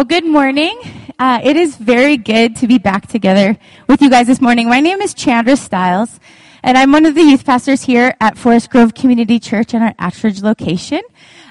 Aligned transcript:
Well, 0.00 0.06
good 0.06 0.24
morning. 0.24 0.80
Uh, 1.18 1.40
it 1.44 1.58
is 1.58 1.76
very 1.76 2.16
good 2.16 2.56
to 2.56 2.66
be 2.66 2.78
back 2.78 3.06
together 3.06 3.58
with 3.86 4.00
you 4.00 4.08
guys 4.08 4.28
this 4.28 4.40
morning. 4.40 4.66
My 4.66 4.80
name 4.80 5.02
is 5.02 5.12
Chandra 5.12 5.56
Stiles, 5.56 6.18
and 6.62 6.78
I'm 6.78 6.90
one 6.90 7.04
of 7.04 7.14
the 7.14 7.20
youth 7.20 7.44
pastors 7.44 7.82
here 7.82 8.16
at 8.18 8.38
Forest 8.38 8.70
Grove 8.70 8.94
Community 8.94 9.38
Church 9.38 9.74
in 9.74 9.82
our 9.82 9.92
Ashridge 10.00 10.42
location. 10.42 11.02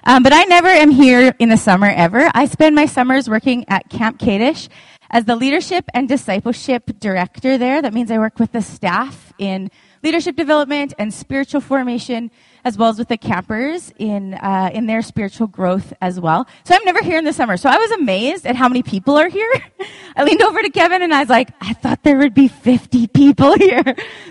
Um, 0.04 0.24
but 0.24 0.34
I 0.34 0.46
never 0.46 0.68
am 0.68 0.90
here 0.90 1.36
in 1.38 1.50
the 1.50 1.58
summer 1.58 1.92
ever. 1.96 2.32
I 2.34 2.48
spend 2.48 2.76
my 2.76 2.88
summers 2.88 3.30
working 3.30 3.66
at 3.68 3.88
Camp 3.88 4.18
Kadesh 4.18 4.68
as 5.12 5.26
the 5.26 5.36
leadership 5.36 5.86
and 5.94 6.10
discipleship 6.10 7.00
director 7.00 7.60
there. 7.60 7.84
That 7.84 7.94
means 7.94 8.10
I 8.10 8.18
work 8.18 8.40
with 8.40 8.52
the 8.52 8.64
staff 8.64 9.32
in 9.38 9.70
leadership 10.02 10.36
development 10.36 10.96
and 10.98 11.14
spiritual 11.14 11.62
formation 11.62 12.32
as 12.70 12.78
well 12.78 12.90
as 12.90 13.00
with 13.00 13.08
the 13.08 13.18
campers 13.18 13.92
in 13.98 14.36
uh, 14.36 14.70
in 14.72 14.86
their 14.86 15.02
spiritual 15.02 15.48
growth 15.48 15.92
as 16.02 16.20
well. 16.20 16.48
So 16.66 16.76
I'm 16.76 16.86
never 16.86 17.02
here 17.02 17.18
in 17.18 17.26
the 17.26 17.34
summer. 17.34 17.58
So 17.58 17.68
I 17.68 17.78
was 17.78 17.90
amazed 17.90 18.46
at 18.46 18.56
how 18.56 18.70
many 18.70 18.84
people 18.84 19.18
are 19.18 19.28
here. 19.28 19.52
I 20.16 20.24
leaned 20.24 20.44
over 20.44 20.62
to 20.62 20.70
Kevin 20.70 21.02
and 21.02 21.12
I 21.12 21.22
was 21.22 21.30
like, 21.30 21.50
I 21.62 21.74
thought 21.74 22.04
there 22.04 22.18
would 22.20 22.36
be 22.36 22.48
50 22.48 23.08
people 23.08 23.56
here. 23.58 23.84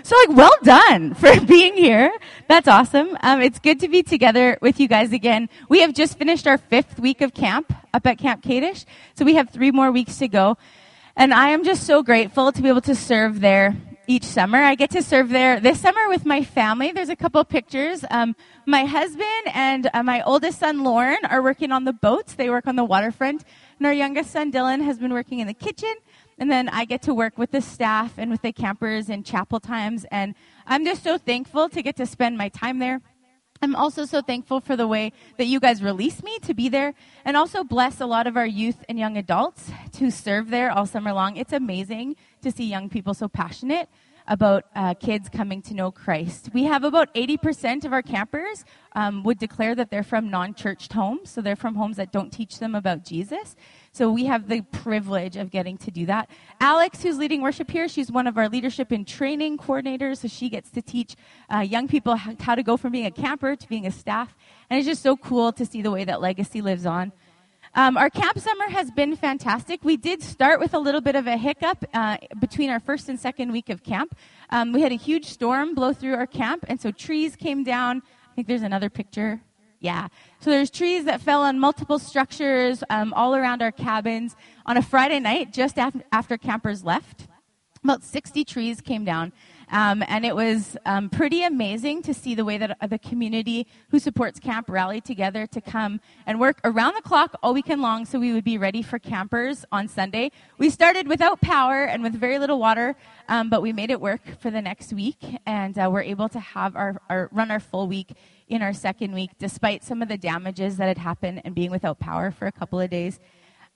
So 0.03 0.15
like, 0.25 0.37
well 0.37 0.55
done 0.63 1.13
for 1.21 1.37
being 1.41 1.75
here. 1.75 2.09
That's 2.47 2.69
awesome. 2.69 3.17
Um, 3.23 3.41
it's 3.41 3.59
good 3.59 3.81
to 3.81 3.89
be 3.89 4.03
together 4.03 4.57
with 4.61 4.79
you 4.79 4.87
guys 4.87 5.11
again. 5.11 5.49
We 5.67 5.81
have 5.81 5.93
just 5.93 6.17
finished 6.17 6.47
our 6.47 6.57
fifth 6.57 6.97
week 6.97 7.19
of 7.19 7.33
camp 7.33 7.73
up 7.93 8.07
at 8.07 8.19
Camp 8.19 8.41
Kadesh, 8.41 8.85
so 9.15 9.25
we 9.25 9.35
have 9.35 9.49
three 9.49 9.71
more 9.71 9.91
weeks 9.91 10.17
to 10.19 10.29
go. 10.29 10.57
And 11.17 11.33
I 11.33 11.49
am 11.49 11.65
just 11.65 11.83
so 11.83 12.03
grateful 12.03 12.53
to 12.53 12.61
be 12.61 12.69
able 12.69 12.79
to 12.81 12.95
serve 12.95 13.41
there 13.41 13.75
each 14.09 14.23
summer. 14.23 14.57
I 14.57 14.73
get 14.73 14.89
to 14.91 15.03
serve 15.03 15.29
there 15.29 15.59
this 15.59 15.79
summer 15.79 16.09
with 16.09 16.25
my 16.25 16.43
family. 16.43 16.91
There's 16.91 17.09
a 17.09 17.15
couple 17.15 17.45
pictures. 17.45 18.03
Um, 18.09 18.35
my 18.65 18.83
husband 18.83 19.45
and 19.53 19.87
uh, 19.93 20.01
my 20.01 20.23
oldest 20.23 20.57
son, 20.57 20.83
Lauren, 20.83 21.19
are 21.29 21.43
working 21.43 21.71
on 21.71 21.83
the 21.83 21.93
boats. 21.93 22.33
They 22.33 22.49
work 22.49 22.65
on 22.65 22.75
the 22.75 22.83
waterfront. 22.83 23.43
And 23.77 23.85
our 23.85 23.93
youngest 23.93 24.31
son, 24.31 24.51
Dylan, 24.51 24.83
has 24.83 24.97
been 24.97 25.13
working 25.13 25.37
in 25.37 25.45
the 25.45 25.53
kitchen. 25.53 25.93
And 26.39 26.49
then 26.49 26.69
I 26.69 26.85
get 26.85 27.03
to 27.03 27.13
work 27.13 27.37
with 27.37 27.51
the 27.51 27.61
staff 27.61 28.15
and 28.17 28.31
with 28.31 28.41
the 28.41 28.51
campers 28.51 29.09
in 29.09 29.21
chapel 29.21 29.59
times. 29.59 30.07
And 30.09 30.33
I'm 30.65 30.85
just 30.85 31.03
so 31.03 31.19
thankful 31.19 31.69
to 31.69 31.83
get 31.83 31.95
to 31.97 32.07
spend 32.07 32.35
my 32.35 32.49
time 32.49 32.79
there. 32.79 33.01
I'm 33.61 33.75
also 33.75 34.05
so 34.05 34.21
thankful 34.21 34.61
for 34.61 34.75
the 34.75 34.87
way 34.87 35.11
that 35.37 35.45
you 35.45 35.59
guys 35.59 35.83
release 35.83 36.23
me 36.23 36.39
to 36.39 36.53
be 36.53 36.69
there 36.69 36.93
and 37.25 37.35
also 37.35 37.63
bless 37.63 37.99
a 37.99 38.05
lot 38.05 38.25
of 38.25 38.37
our 38.37 38.45
youth 38.45 38.85
and 38.87 38.97
young 38.97 39.17
adults 39.17 39.69
to 39.93 40.09
serve 40.11 40.49
there 40.49 40.71
all 40.71 40.85
summer 40.85 41.11
long. 41.11 41.35
It's 41.35 41.51
amazing 41.51 42.15
to 42.41 42.51
see 42.51 42.65
young 42.65 42.89
people 42.89 43.13
so 43.13 43.27
passionate 43.27 43.89
about 44.29 44.65
uh, 44.75 44.93
kids 44.93 45.27
coming 45.27 45.61
to 45.63 45.73
know 45.73 45.91
Christ. 45.91 46.49
We 46.53 46.63
have 46.65 46.83
about 46.83 47.13
80% 47.15 47.83
of 47.83 47.91
our 47.91 48.03
campers 48.03 48.63
um, 48.93 49.23
would 49.23 49.39
declare 49.39 49.73
that 49.75 49.89
they're 49.89 50.03
from 50.03 50.29
non-churched 50.29 50.93
homes, 50.93 51.31
so 51.31 51.41
they're 51.41 51.55
from 51.55 51.75
homes 51.75 51.97
that 51.97 52.11
don't 52.11 52.31
teach 52.31 52.59
them 52.59 52.75
about 52.75 53.03
Jesus. 53.03 53.55
So 53.91 54.11
we 54.11 54.25
have 54.25 54.47
the 54.47 54.61
privilege 54.61 55.35
of 55.35 55.49
getting 55.49 55.77
to 55.79 55.91
do 55.91 56.05
that. 56.05 56.29
Alex, 56.61 57.01
who's 57.01 57.17
leading 57.17 57.41
worship 57.41 57.71
here, 57.71 57.87
she's 57.87 58.11
one 58.11 58.27
of 58.27 58.37
our 58.37 58.47
leadership 58.47 58.91
and 58.91 59.07
training 59.07 59.57
coordinators, 59.57 60.17
so 60.17 60.27
she 60.27 60.47
gets 60.47 60.69
to 60.71 60.81
teach 60.81 61.15
uh, 61.53 61.59
young 61.59 61.87
people 61.87 62.15
how 62.15 62.53
to 62.53 62.61
go 62.61 62.77
from 62.77 62.91
being 62.91 63.07
a 63.07 63.11
camper 63.11 63.55
to 63.55 63.67
being 63.67 63.87
a 63.87 63.91
staff. 63.91 64.35
And 64.69 64.77
it's 64.77 64.87
just 64.87 65.01
so 65.01 65.17
cool 65.17 65.51
to 65.53 65.65
see 65.65 65.81
the 65.81 65.91
way 65.91 66.05
that 66.05 66.21
legacy 66.21 66.61
lives 66.61 66.85
on. 66.85 67.11
Um, 67.75 67.97
our 67.97 68.09
camp 68.09 68.39
summer 68.39 68.67
has 68.69 68.89
been 68.91 69.15
fantastic. 69.15 69.83
We 69.83 69.95
did 69.97 70.23
start 70.23 70.59
with 70.59 70.73
a 70.73 70.79
little 70.79 71.01
bit 71.01 71.15
of 71.15 71.27
a 71.27 71.37
hiccup 71.37 71.85
uh, 71.93 72.17
between 72.39 72.69
our 72.69 72.79
first 72.79 73.09
and 73.09 73.19
second 73.19 73.51
week 73.51 73.69
of 73.69 73.83
camp. 73.83 74.15
Um, 74.49 74.73
we 74.73 74.81
had 74.81 74.91
a 74.91 74.95
huge 74.95 75.25
storm 75.25 75.75
blow 75.75 75.93
through 75.93 76.15
our 76.15 76.27
camp, 76.27 76.65
and 76.67 76.81
so 76.81 76.91
trees 76.91 77.35
came 77.35 77.63
down. 77.63 78.01
I 78.31 78.35
think 78.35 78.47
there's 78.47 78.63
another 78.63 78.89
picture. 78.89 79.41
Yeah. 79.79 80.07
So 80.39 80.49
there's 80.49 80.69
trees 80.69 81.05
that 81.05 81.21
fell 81.21 81.43
on 81.43 81.59
multiple 81.59 81.99
structures 81.99 82.83
um, 82.89 83.13
all 83.13 83.35
around 83.35 83.61
our 83.61 83.71
cabins 83.71 84.35
on 84.65 84.75
a 84.75 84.81
Friday 84.81 85.19
night, 85.19 85.53
just 85.53 85.77
af- 85.77 85.95
after 86.11 86.37
campers 86.37 86.83
left. 86.83 87.27
About 87.83 88.03
60 88.03 88.43
trees 88.43 88.81
came 88.81 89.05
down. 89.05 89.31
Um, 89.71 90.03
and 90.07 90.25
it 90.25 90.35
was 90.35 90.75
um, 90.85 91.09
pretty 91.09 91.43
amazing 91.43 92.01
to 92.03 92.13
see 92.13 92.33
the 92.33 92.43
way 92.43 92.57
that 92.57 92.77
uh, 92.81 92.87
the 92.87 92.97
community 92.97 93.67
who 93.91 93.99
supports 93.99 94.39
camp 94.39 94.67
rallied 94.67 95.05
together 95.05 95.45
to 95.47 95.61
come 95.61 96.01
and 96.25 96.39
work 96.39 96.59
around 96.63 96.95
the 96.95 97.01
clock 97.01 97.35
all 97.43 97.53
weekend 97.53 97.81
long 97.81 98.05
so 98.05 98.19
we 98.19 98.33
would 98.33 98.43
be 98.43 98.57
ready 98.57 98.81
for 98.81 98.97
campers 98.97 99.65
on 99.71 99.87
Sunday. 99.87 100.31
We 100.57 100.71
started 100.71 101.07
without 101.07 101.39
power 101.41 101.83
and 101.83 102.01
with 102.01 102.13
very 102.13 102.39
little 102.39 102.57
water, 102.57 102.95
um, 103.27 103.49
but 103.49 103.61
we 103.61 103.71
made 103.71 103.91
it 103.91 104.01
work 104.01 104.21
for 104.39 104.49
the 104.49 104.61
next 104.61 104.91
week, 104.91 105.23
and 105.45 105.77
uh, 105.77 105.87
we're 105.91 106.01
able 106.01 106.29
to 106.29 106.39
have 106.39 106.75
our, 106.75 106.99
our 107.07 107.29
run 107.31 107.51
our 107.51 107.59
full 107.59 107.87
week 107.87 108.13
in 108.47 108.63
our 108.63 108.73
second 108.73 109.13
week, 109.13 109.31
despite 109.37 109.83
some 109.83 110.01
of 110.01 110.07
the 110.07 110.17
damages 110.17 110.77
that 110.77 110.87
had 110.87 110.97
happened 110.97 111.41
and 111.45 111.53
being 111.53 111.69
without 111.69 111.99
power 111.99 112.31
for 112.31 112.47
a 112.47 112.51
couple 112.51 112.79
of 112.79 112.89
days. 112.89 113.19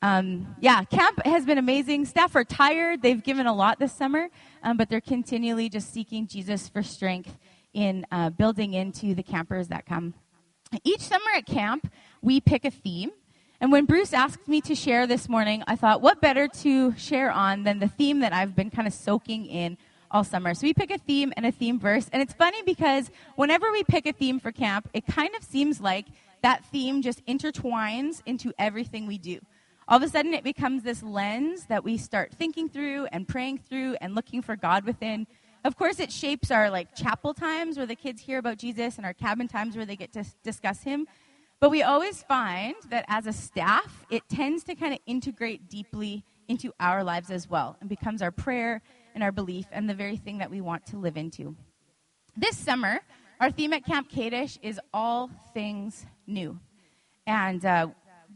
Um, 0.03 0.57
yeah, 0.59 0.83
camp 0.83 1.25
has 1.25 1.45
been 1.45 1.57
amazing. 1.57 2.03
Staff 2.03 2.35
are 2.35 2.43
tired. 2.43 3.01
They've 3.01 3.23
given 3.23 3.47
a 3.47 3.53
lot 3.53 3.79
this 3.79 3.93
summer, 3.93 4.27
um, 4.61 4.75
but 4.75 4.89
they're 4.89 4.99
continually 4.99 5.69
just 5.69 5.93
seeking 5.93 6.27
Jesus 6.27 6.67
for 6.67 6.83
strength 6.83 7.37
in 7.73 8.05
uh, 8.11 8.29
building 8.29 8.73
into 8.73 9.15
the 9.15 9.23
campers 9.23 9.69
that 9.69 9.85
come. 9.85 10.13
Each 10.83 10.99
summer 10.99 11.31
at 11.37 11.45
camp, 11.45 11.89
we 12.21 12.41
pick 12.41 12.65
a 12.65 12.69
theme. 12.69 13.11
And 13.61 13.71
when 13.71 13.85
Bruce 13.85 14.11
asked 14.11 14.45
me 14.45 14.59
to 14.61 14.75
share 14.75 15.07
this 15.07 15.29
morning, 15.29 15.63
I 15.67 15.77
thought, 15.77 16.01
what 16.01 16.19
better 16.19 16.49
to 16.49 16.93
share 16.97 17.31
on 17.31 17.63
than 17.63 17.79
the 17.79 17.87
theme 17.87 18.19
that 18.19 18.33
I've 18.33 18.57
been 18.57 18.71
kind 18.71 18.89
of 18.89 18.93
soaking 18.93 19.45
in 19.45 19.77
all 20.11 20.25
summer. 20.25 20.53
So 20.53 20.67
we 20.67 20.73
pick 20.73 20.91
a 20.91 20.97
theme 20.97 21.31
and 21.37 21.45
a 21.45 21.51
theme 21.53 21.79
verse. 21.79 22.09
And 22.11 22.21
it's 22.21 22.33
funny 22.33 22.61
because 22.63 23.09
whenever 23.37 23.71
we 23.71 23.85
pick 23.85 24.05
a 24.05 24.11
theme 24.11 24.41
for 24.41 24.51
camp, 24.51 24.89
it 24.93 25.07
kind 25.07 25.33
of 25.37 25.45
seems 25.45 25.79
like 25.79 26.07
that 26.41 26.65
theme 26.65 27.01
just 27.01 27.25
intertwines 27.25 28.21
into 28.25 28.51
everything 28.59 29.07
we 29.07 29.17
do 29.17 29.39
all 29.93 29.97
of 29.97 30.01
a 30.01 30.09
sudden 30.09 30.33
it 30.33 30.43
becomes 30.43 30.81
this 30.81 31.03
lens 31.03 31.67
that 31.67 31.83
we 31.83 31.97
start 31.97 32.33
thinking 32.33 32.67
through 32.67 33.05
and 33.11 33.27
praying 33.27 33.59
through 33.59 33.95
and 34.01 34.15
looking 34.15 34.41
for 34.41 34.55
God 34.55 34.85
within. 34.85 35.27
Of 35.63 35.77
course, 35.77 35.99
it 35.99 36.11
shapes 36.11 36.49
our 36.49 36.71
like 36.71 36.95
chapel 36.95 37.31
times 37.31 37.77
where 37.77 37.85
the 37.85 37.93
kids 37.95 38.19
hear 38.19 38.39
about 38.39 38.57
Jesus 38.57 38.97
and 38.97 39.05
our 39.05 39.13
cabin 39.13 39.47
times 39.47 39.75
where 39.75 39.85
they 39.85 39.95
get 39.95 40.11
to 40.13 40.25
discuss 40.43 40.81
him. 40.81 41.05
But 41.59 41.69
we 41.69 41.83
always 41.83 42.23
find 42.23 42.73
that 42.89 43.05
as 43.07 43.27
a 43.27 43.33
staff, 43.33 44.03
it 44.09 44.23
tends 44.27 44.63
to 44.63 44.73
kind 44.73 44.95
of 44.95 44.99
integrate 45.05 45.69
deeply 45.69 46.23
into 46.47 46.73
our 46.79 47.03
lives 47.03 47.29
as 47.29 47.47
well 47.47 47.77
and 47.79 47.87
becomes 47.87 48.23
our 48.23 48.31
prayer 48.31 48.81
and 49.13 49.23
our 49.23 49.31
belief 49.31 49.67
and 49.71 49.87
the 49.87 49.93
very 49.93 50.17
thing 50.17 50.39
that 50.39 50.49
we 50.49 50.59
want 50.59 50.87
to 50.87 50.97
live 50.97 51.17
into. 51.17 51.55
This 52.35 52.57
summer, 52.57 52.99
our 53.39 53.51
theme 53.51 53.73
at 53.73 53.85
Camp 53.85 54.09
Kadesh 54.09 54.57
is 54.63 54.79
all 54.91 55.29
things 55.53 56.03
new. 56.25 56.59
And 57.27 57.63
uh, 57.63 57.89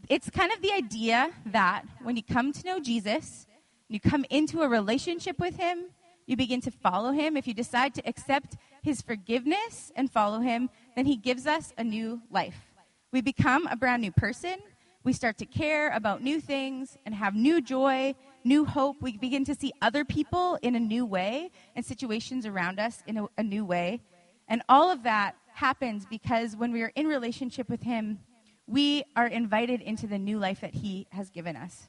it's 0.09 0.29
kind 0.29 0.51
of 0.51 0.61
the 0.61 0.71
idea 0.71 1.31
that 1.47 1.83
when 2.01 2.15
you 2.15 2.23
come 2.23 2.53
to 2.53 2.65
know 2.65 2.79
Jesus, 2.79 3.45
you 3.89 3.99
come 3.99 4.25
into 4.29 4.61
a 4.61 4.67
relationship 4.67 5.39
with 5.39 5.57
him, 5.57 5.85
you 6.25 6.35
begin 6.35 6.61
to 6.61 6.71
follow 6.71 7.11
him. 7.11 7.37
If 7.37 7.47
you 7.47 7.53
decide 7.53 7.93
to 7.95 8.07
accept 8.07 8.57
his 8.83 9.01
forgiveness 9.01 9.91
and 9.95 10.11
follow 10.11 10.39
him, 10.39 10.69
then 10.95 11.05
he 11.05 11.15
gives 11.15 11.47
us 11.47 11.73
a 11.77 11.83
new 11.83 12.21
life. 12.29 12.73
We 13.11 13.21
become 13.21 13.67
a 13.67 13.75
brand 13.75 14.01
new 14.01 14.11
person. 14.11 14.57
We 15.03 15.13
start 15.13 15.37
to 15.37 15.45
care 15.45 15.91
about 15.91 16.21
new 16.21 16.41
things 16.41 16.97
and 17.05 17.15
have 17.15 17.33
new 17.33 17.61
joy, 17.61 18.15
new 18.43 18.65
hope. 18.65 18.97
We 19.01 19.17
begin 19.17 19.45
to 19.45 19.55
see 19.55 19.71
other 19.81 20.03
people 20.03 20.59
in 20.61 20.75
a 20.75 20.79
new 20.79 21.05
way 21.05 21.51
and 21.75 21.85
situations 21.85 22.45
around 22.45 22.79
us 22.79 23.03
in 23.07 23.17
a, 23.17 23.27
a 23.37 23.43
new 23.43 23.63
way. 23.63 24.01
And 24.49 24.61
all 24.67 24.91
of 24.91 25.03
that 25.03 25.35
happens 25.53 26.05
because 26.05 26.55
when 26.55 26.71
we 26.71 26.81
are 26.81 26.91
in 26.95 27.07
relationship 27.07 27.69
with 27.69 27.83
him, 27.83 28.19
we 28.67 29.03
are 29.15 29.27
invited 29.27 29.81
into 29.81 30.07
the 30.07 30.19
new 30.19 30.37
life 30.37 30.61
that 30.61 30.75
He 30.75 31.07
has 31.11 31.29
given 31.29 31.55
us. 31.55 31.87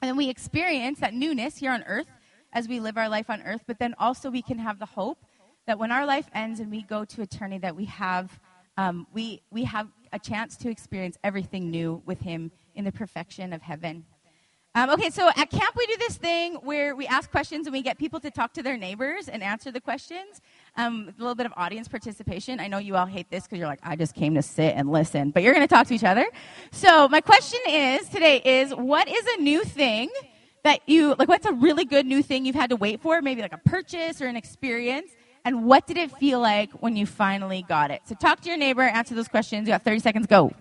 And 0.00 0.08
then 0.08 0.16
we 0.16 0.28
experience 0.28 1.00
that 1.00 1.14
newness 1.14 1.58
here 1.58 1.72
on 1.72 1.82
earth 1.84 2.08
as 2.52 2.68
we 2.68 2.80
live 2.80 2.96
our 2.96 3.08
life 3.08 3.28
on 3.28 3.42
earth, 3.42 3.64
but 3.66 3.78
then 3.78 3.94
also 3.98 4.30
we 4.30 4.42
can 4.42 4.58
have 4.58 4.78
the 4.78 4.86
hope 4.86 5.18
that 5.66 5.78
when 5.78 5.92
our 5.92 6.06
life 6.06 6.28
ends 6.34 6.60
and 6.60 6.70
we 6.70 6.82
go 6.82 7.04
to 7.04 7.22
eternity, 7.22 7.58
that 7.58 7.76
we 7.76 7.84
have, 7.86 8.40
um, 8.76 9.06
we, 9.12 9.42
we 9.50 9.64
have 9.64 9.88
a 10.12 10.18
chance 10.18 10.56
to 10.56 10.70
experience 10.70 11.18
everything 11.22 11.70
new 11.70 12.02
with 12.06 12.20
Him 12.20 12.50
in 12.74 12.84
the 12.84 12.92
perfection 12.92 13.52
of 13.52 13.62
heaven. 13.62 14.04
Um, 14.74 14.90
okay, 14.90 15.08
so 15.08 15.28
at 15.28 15.50
camp 15.50 15.74
we 15.74 15.86
do 15.86 15.96
this 15.96 16.16
thing 16.16 16.56
where 16.56 16.94
we 16.94 17.06
ask 17.06 17.30
questions 17.30 17.66
and 17.66 17.72
we 17.72 17.80
get 17.80 17.96
people 17.96 18.20
to 18.20 18.30
talk 18.30 18.52
to 18.52 18.62
their 18.62 18.76
neighbors 18.76 19.26
and 19.28 19.42
answer 19.42 19.72
the 19.72 19.80
questions. 19.80 20.42
Um, 20.78 21.08
a 21.08 21.18
little 21.18 21.34
bit 21.34 21.46
of 21.46 21.54
audience 21.56 21.88
participation. 21.88 22.60
I 22.60 22.68
know 22.68 22.76
you 22.76 22.96
all 22.96 23.06
hate 23.06 23.30
this 23.30 23.44
because 23.44 23.58
you're 23.58 23.66
like, 23.66 23.80
I 23.82 23.96
just 23.96 24.14
came 24.14 24.34
to 24.34 24.42
sit 24.42 24.74
and 24.76 24.92
listen, 24.92 25.30
but 25.30 25.42
you're 25.42 25.54
going 25.54 25.66
to 25.66 25.74
talk 25.74 25.86
to 25.86 25.94
each 25.94 26.04
other. 26.04 26.26
So 26.70 27.08
my 27.08 27.22
question 27.22 27.60
is 27.66 28.06
today 28.10 28.42
is, 28.44 28.74
what 28.74 29.08
is 29.08 29.24
a 29.38 29.40
new 29.40 29.64
thing 29.64 30.10
that 30.64 30.80
you 30.86 31.14
like? 31.18 31.28
What's 31.28 31.46
a 31.46 31.52
really 31.52 31.86
good 31.86 32.04
new 32.04 32.22
thing 32.22 32.44
you've 32.44 32.56
had 32.56 32.70
to 32.70 32.76
wait 32.76 33.00
for? 33.00 33.22
Maybe 33.22 33.40
like 33.40 33.54
a 33.54 33.60
purchase 33.64 34.20
or 34.20 34.26
an 34.26 34.36
experience. 34.36 35.10
And 35.46 35.64
what 35.64 35.86
did 35.86 35.96
it 35.96 36.10
feel 36.18 36.40
like 36.40 36.72
when 36.72 36.96
you 36.96 37.06
finally 37.06 37.64
got 37.66 37.90
it? 37.90 38.02
So 38.04 38.14
talk 38.14 38.40
to 38.40 38.48
your 38.48 38.58
neighbor, 38.58 38.82
answer 38.82 39.14
those 39.14 39.28
questions. 39.28 39.68
You 39.68 39.72
got 39.72 39.84
30 39.84 40.00
seconds. 40.00 40.26
Go. 40.26 40.52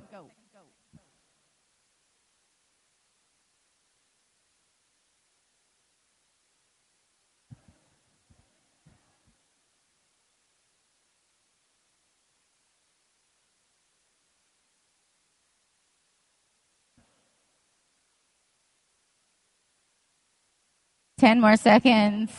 10 21.25 21.41
more 21.41 21.57
seconds. 21.57 22.31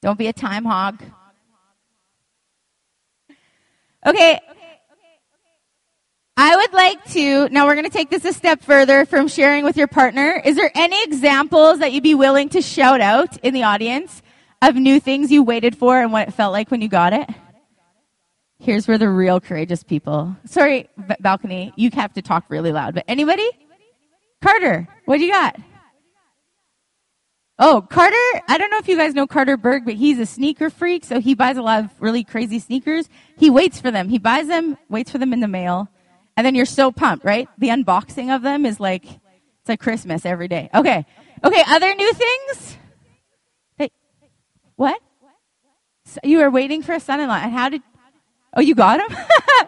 Don't 0.00 0.18
be 0.18 0.28
a 0.28 0.32
time 0.32 0.64
hog. 0.64 1.02
Okay. 4.06 4.40
I 6.38 6.56
would 6.56 6.72
like 6.72 7.04
to, 7.12 7.50
now 7.50 7.66
we're 7.66 7.74
going 7.74 7.84
to 7.84 7.90
take 7.90 8.08
this 8.08 8.24
a 8.24 8.32
step 8.32 8.62
further 8.62 9.04
from 9.04 9.28
sharing 9.28 9.64
with 9.64 9.76
your 9.76 9.86
partner. 9.86 10.40
Is 10.42 10.56
there 10.56 10.70
any 10.74 11.04
examples 11.04 11.80
that 11.80 11.92
you'd 11.92 12.02
be 12.02 12.14
willing 12.14 12.48
to 12.48 12.62
shout 12.62 13.02
out 13.02 13.36
in 13.44 13.52
the 13.52 13.64
audience 13.64 14.22
of 14.62 14.76
new 14.76 14.98
things 14.98 15.30
you 15.30 15.42
waited 15.42 15.76
for 15.76 16.00
and 16.00 16.12
what 16.12 16.28
it 16.28 16.32
felt 16.32 16.54
like 16.54 16.70
when 16.70 16.80
you 16.80 16.88
got 16.88 17.12
it? 17.12 17.28
Here's 18.60 18.88
where 18.88 18.96
the 18.96 19.10
real 19.10 19.40
courageous 19.40 19.82
people. 19.82 20.34
Sorry, 20.46 20.88
balcony. 21.20 21.74
You 21.76 21.90
have 21.92 22.14
to 22.14 22.22
talk 22.22 22.46
really 22.48 22.72
loud. 22.72 22.94
But 22.94 23.04
anybody? 23.08 23.50
Carter, 24.40 24.88
what 25.04 25.18
do 25.18 25.26
you 25.26 25.32
got? 25.32 25.60
Oh, 27.62 27.82
Carter, 27.82 28.16
I 28.48 28.56
don't 28.56 28.70
know 28.70 28.78
if 28.78 28.88
you 28.88 28.96
guys 28.96 29.12
know 29.12 29.26
Carter 29.26 29.58
Berg, 29.58 29.84
but 29.84 29.92
he's 29.92 30.18
a 30.18 30.24
sneaker 30.24 30.70
freak, 30.70 31.04
so 31.04 31.20
he 31.20 31.34
buys 31.34 31.58
a 31.58 31.62
lot 31.62 31.84
of 31.84 31.90
really 32.00 32.24
crazy 32.24 32.58
sneakers. 32.58 33.06
He 33.36 33.50
waits 33.50 33.78
for 33.78 33.90
them. 33.90 34.08
He 34.08 34.18
buys 34.18 34.48
them, 34.48 34.78
waits 34.88 35.10
for 35.10 35.18
them 35.18 35.34
in 35.34 35.40
the 35.40 35.48
mail, 35.48 35.90
and 36.38 36.46
then 36.46 36.54
you're 36.54 36.64
so 36.64 36.90
pumped, 36.90 37.22
right? 37.22 37.50
The 37.58 37.68
unboxing 37.68 38.34
of 38.34 38.40
them 38.40 38.64
is 38.64 38.80
like, 38.80 39.04
it's 39.04 39.68
like 39.68 39.78
Christmas 39.78 40.24
every 40.24 40.48
day. 40.48 40.70
Okay. 40.74 41.04
Okay, 41.44 41.62
other 41.68 41.94
new 41.94 42.12
things? 42.14 42.78
Hey, 43.76 43.90
what? 44.76 44.98
So 46.06 46.18
you 46.24 46.38
were 46.38 46.50
waiting 46.50 46.80
for 46.80 46.94
a 46.94 47.00
son-in-law, 47.00 47.40
and 47.42 47.52
how 47.52 47.68
did, 47.68 47.82
oh, 48.56 48.62
you 48.62 48.74
got 48.74 49.00
him? 49.00 49.18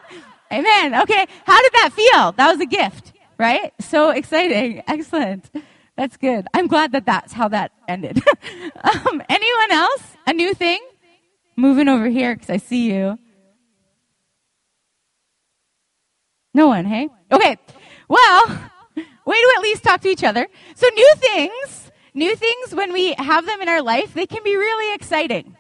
Amen. 0.51 1.03
Okay. 1.03 1.27
How 1.45 1.61
did 1.61 1.73
that 1.75 1.91
feel? 1.93 2.33
That 2.33 2.51
was 2.53 2.61
a 2.61 2.67
gift, 2.67 3.13
right? 3.37 3.75
So 3.81 4.09
exciting. 4.09 4.83
Excellent. 4.89 5.51
That's 5.97 6.17
good. 6.17 6.47
I'm 6.55 6.69
glad 6.69 6.93
that 6.93 7.05
that's 7.05 7.33
how 7.33 7.49
that 7.49 7.73
ended. 7.87 8.23
um, 8.85 9.23
anyone 9.29 9.73
else? 9.73 10.17
A 10.27 10.33
new 10.33 10.55
thing? 10.55 10.81
Moving 11.57 11.89
over 11.89 12.09
here 12.09 12.35
because 12.35 12.51
I 12.51 12.57
see 12.57 12.91
you. 12.91 13.19
No 16.55 16.67
one, 16.69 16.85
hey? 16.85 17.09
Okay. 17.31 17.57
Well, 18.09 18.47
way 18.97 19.37
to 19.37 19.55
at 19.57 19.63
least 19.63 19.83
talk 19.83 20.01
to 20.03 20.09
each 20.09 20.25
other. 20.25 20.47
So 20.75 20.89
new 20.89 21.15
things, 21.17 21.91
new 22.15 22.35
things 22.37 22.75
when 22.75 22.93
we 22.93 23.15
have 23.15 23.47
them 23.47 23.61
in 23.61 23.69
our 23.69 23.83
life, 23.83 24.15
they 24.15 24.27
can 24.27 24.43
be 24.43 24.57
really 24.57 24.95
exciting. 24.95 25.57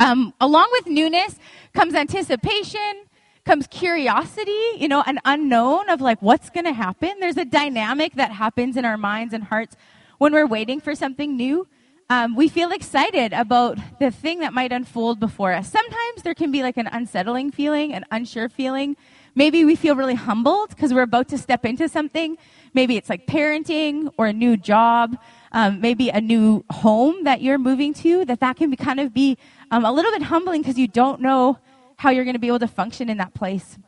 Um, 0.00 0.34
along 0.40 0.68
with 0.72 0.86
newness 0.86 1.38
comes 1.72 1.94
anticipation, 1.94 3.05
comes 3.46 3.68
curiosity, 3.68 4.60
you 4.76 4.88
know, 4.88 5.04
an 5.06 5.20
unknown 5.24 5.88
of 5.88 6.00
like 6.00 6.20
what's 6.20 6.50
going 6.50 6.66
to 6.66 6.72
happen. 6.72 7.14
There's 7.20 7.36
a 7.36 7.44
dynamic 7.44 8.14
that 8.14 8.32
happens 8.32 8.76
in 8.76 8.84
our 8.84 8.98
minds 8.98 9.32
and 9.32 9.44
hearts 9.44 9.76
when 10.18 10.32
we're 10.32 10.48
waiting 10.48 10.80
for 10.80 10.94
something 10.96 11.36
new. 11.36 11.66
Um, 12.10 12.36
we 12.36 12.48
feel 12.48 12.72
excited 12.72 13.32
about 13.32 13.78
the 14.00 14.10
thing 14.10 14.40
that 14.40 14.52
might 14.52 14.72
unfold 14.72 15.20
before 15.20 15.52
us. 15.52 15.70
Sometimes 15.70 16.22
there 16.22 16.34
can 16.34 16.50
be 16.50 16.62
like 16.62 16.76
an 16.76 16.88
unsettling 16.88 17.52
feeling, 17.52 17.94
an 17.94 18.04
unsure 18.10 18.48
feeling. 18.48 18.96
Maybe 19.34 19.64
we 19.64 19.76
feel 19.76 19.94
really 19.94 20.14
humbled 20.14 20.70
because 20.70 20.92
we're 20.92 21.02
about 21.02 21.28
to 21.28 21.38
step 21.38 21.64
into 21.64 21.88
something. 21.88 22.36
Maybe 22.74 22.96
it's 22.96 23.08
like 23.08 23.26
parenting 23.26 24.12
or 24.16 24.26
a 24.26 24.32
new 24.32 24.56
job, 24.56 25.16
um, 25.52 25.80
maybe 25.80 26.08
a 26.10 26.20
new 26.20 26.64
home 26.70 27.24
that 27.24 27.42
you're 27.42 27.58
moving 27.58 27.94
to. 27.94 28.24
That 28.24 28.40
that 28.40 28.56
can 28.56 28.70
be 28.70 28.76
kind 28.76 28.98
of 28.98 29.14
be 29.14 29.38
um, 29.70 29.84
a 29.84 29.92
little 29.92 30.10
bit 30.10 30.22
humbling 30.22 30.62
because 30.62 30.78
you 30.78 30.88
don't 30.88 31.20
know 31.20 31.58
how 31.96 32.10
you're 32.10 32.24
going 32.24 32.34
to 32.34 32.40
be 32.40 32.48
able 32.48 32.58
to 32.58 32.68
function 32.68 33.08
in 33.08 33.18
that 33.18 33.34
place. 33.34 33.78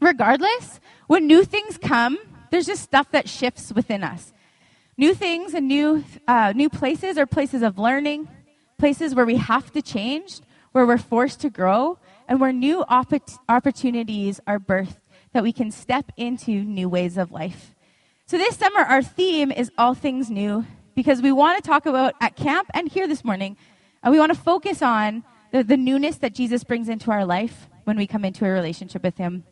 Regardless, 0.00 0.80
when 1.06 1.26
new 1.26 1.44
things 1.44 1.78
come, 1.78 2.18
there's 2.50 2.66
just 2.66 2.82
stuff 2.82 3.10
that 3.12 3.28
shifts 3.28 3.72
within 3.72 4.02
us. 4.02 4.32
New 4.96 5.14
things 5.14 5.54
and 5.54 5.66
new, 5.66 6.04
uh, 6.28 6.52
new 6.54 6.68
places 6.68 7.18
are 7.18 7.26
places 7.26 7.62
of 7.62 7.78
learning, 7.78 8.28
places 8.78 9.14
where 9.14 9.26
we 9.26 9.36
have 9.36 9.72
to 9.72 9.82
change, 9.82 10.40
where 10.72 10.86
we're 10.86 10.98
forced 10.98 11.40
to 11.40 11.50
grow, 11.50 11.98
and 12.28 12.40
where 12.40 12.52
new 12.52 12.84
opp- 12.88 13.28
opportunities 13.48 14.40
are 14.46 14.58
birthed 14.58 14.96
that 15.32 15.42
we 15.42 15.52
can 15.52 15.70
step 15.70 16.12
into 16.16 16.50
new 16.50 16.88
ways 16.88 17.16
of 17.16 17.32
life. 17.32 17.74
So 18.26 18.38
this 18.38 18.56
summer, 18.56 18.80
our 18.80 19.02
theme 19.02 19.50
is 19.50 19.70
all 19.76 19.94
things 19.94 20.30
new 20.30 20.64
because 20.94 21.20
we 21.20 21.32
want 21.32 21.62
to 21.62 21.68
talk 21.68 21.86
about 21.86 22.14
at 22.20 22.36
camp 22.36 22.70
and 22.72 22.88
here 22.88 23.06
this 23.06 23.24
morning, 23.24 23.56
and 24.02 24.12
we 24.12 24.18
want 24.18 24.32
to 24.32 24.38
focus 24.38 24.80
on 24.80 25.24
the, 25.54 25.62
the 25.62 25.76
newness 25.76 26.16
that 26.16 26.34
Jesus 26.34 26.64
brings 26.64 26.88
into 26.88 27.12
our 27.12 27.24
life 27.24 27.68
when 27.84 27.96
we 27.96 28.08
come 28.08 28.24
into 28.24 28.44
a 28.44 28.50
relationship 28.50 29.04
with 29.04 29.16
Him. 29.16 29.44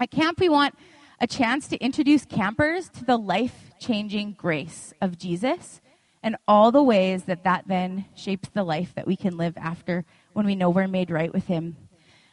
At 0.00 0.10
camp, 0.10 0.40
we 0.40 0.48
want 0.48 0.74
a 1.20 1.26
chance 1.26 1.68
to 1.68 1.76
introduce 1.76 2.24
campers 2.24 2.88
to 2.88 3.04
the 3.04 3.18
life 3.18 3.70
changing 3.78 4.32
grace 4.32 4.94
of 5.02 5.18
Jesus 5.18 5.82
and 6.22 6.36
all 6.48 6.72
the 6.72 6.82
ways 6.82 7.24
that 7.24 7.44
that 7.44 7.64
then 7.66 8.06
shapes 8.14 8.48
the 8.48 8.64
life 8.64 8.94
that 8.94 9.06
we 9.06 9.14
can 9.14 9.36
live 9.36 9.52
after 9.58 10.06
when 10.32 10.46
we 10.46 10.54
know 10.54 10.70
we're 10.70 10.88
made 10.88 11.10
right 11.10 11.34
with 11.34 11.48
Him. 11.48 11.76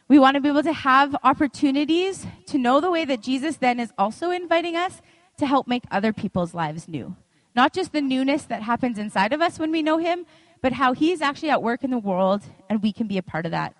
We 0.08 0.18
want 0.18 0.36
to 0.36 0.40
be 0.40 0.48
able 0.48 0.62
to 0.62 0.72
have 0.72 1.14
opportunities 1.22 2.26
to 2.46 2.56
know 2.56 2.80
the 2.80 2.90
way 2.90 3.04
that 3.04 3.20
Jesus 3.20 3.58
then 3.58 3.78
is 3.80 3.92
also 3.98 4.30
inviting 4.30 4.76
us 4.76 5.02
to 5.36 5.46
help 5.46 5.68
make 5.68 5.84
other 5.90 6.14
people's 6.14 6.54
lives 6.54 6.88
new. 6.88 7.16
Not 7.54 7.74
just 7.74 7.92
the 7.92 8.00
newness 8.00 8.44
that 8.44 8.62
happens 8.62 8.98
inside 8.98 9.34
of 9.34 9.42
us 9.42 9.58
when 9.58 9.72
we 9.72 9.82
know 9.82 9.98
Him, 9.98 10.24
but 10.62 10.72
how 10.72 10.92
He's 10.92 11.20
actually 11.20 11.50
at 11.50 11.62
work 11.62 11.84
in 11.84 11.90
the 11.90 11.98
world 11.98 12.42
and 12.68 12.82
we 12.82 12.92
can 12.92 13.06
be 13.06 13.18
a 13.18 13.22
part 13.22 13.46
of 13.46 13.52
that. 13.52 13.74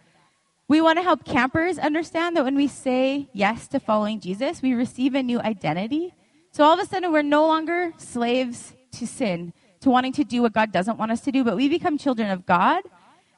We 0.68 0.80
want 0.80 0.98
to 0.98 1.02
help 1.02 1.24
campers 1.24 1.78
understand 1.78 2.36
that 2.36 2.44
when 2.44 2.54
we 2.54 2.68
say 2.68 3.28
yes 3.32 3.66
to 3.68 3.80
following 3.80 4.20
Jesus, 4.20 4.62
we 4.62 4.72
receive 4.72 5.14
a 5.14 5.22
new 5.22 5.40
identity. 5.40 6.14
So 6.52 6.62
all 6.64 6.74
of 6.74 6.78
a 6.78 6.86
sudden, 6.86 7.12
we're 7.12 7.22
no 7.22 7.46
longer 7.46 7.92
slaves 7.96 8.72
to 8.92 9.06
sin, 9.06 9.52
to 9.80 9.90
wanting 9.90 10.12
to 10.12 10.24
do 10.24 10.42
what 10.42 10.52
God 10.52 10.70
doesn't 10.70 10.96
want 10.96 11.10
us 11.10 11.22
to 11.22 11.32
do, 11.32 11.42
but 11.42 11.56
we 11.56 11.68
become 11.68 11.98
children 11.98 12.30
of 12.30 12.46
God. 12.46 12.82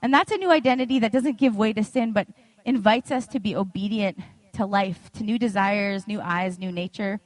And 0.02 0.12
that's 0.12 0.30
a 0.30 0.36
new 0.36 0.50
identity 0.50 0.98
that 0.98 1.12
doesn't 1.12 1.38
give 1.38 1.56
way 1.56 1.72
to 1.72 1.82
sin, 1.82 2.12
but 2.12 2.26
invites 2.64 3.10
us 3.10 3.26
to 3.28 3.40
be 3.40 3.56
obedient 3.56 4.18
to 4.54 4.66
life, 4.66 5.10
to 5.12 5.24
new 5.24 5.38
desires, 5.38 6.06
new 6.06 6.20
eyes, 6.20 6.58
new 6.58 6.70
nature. 6.70 7.20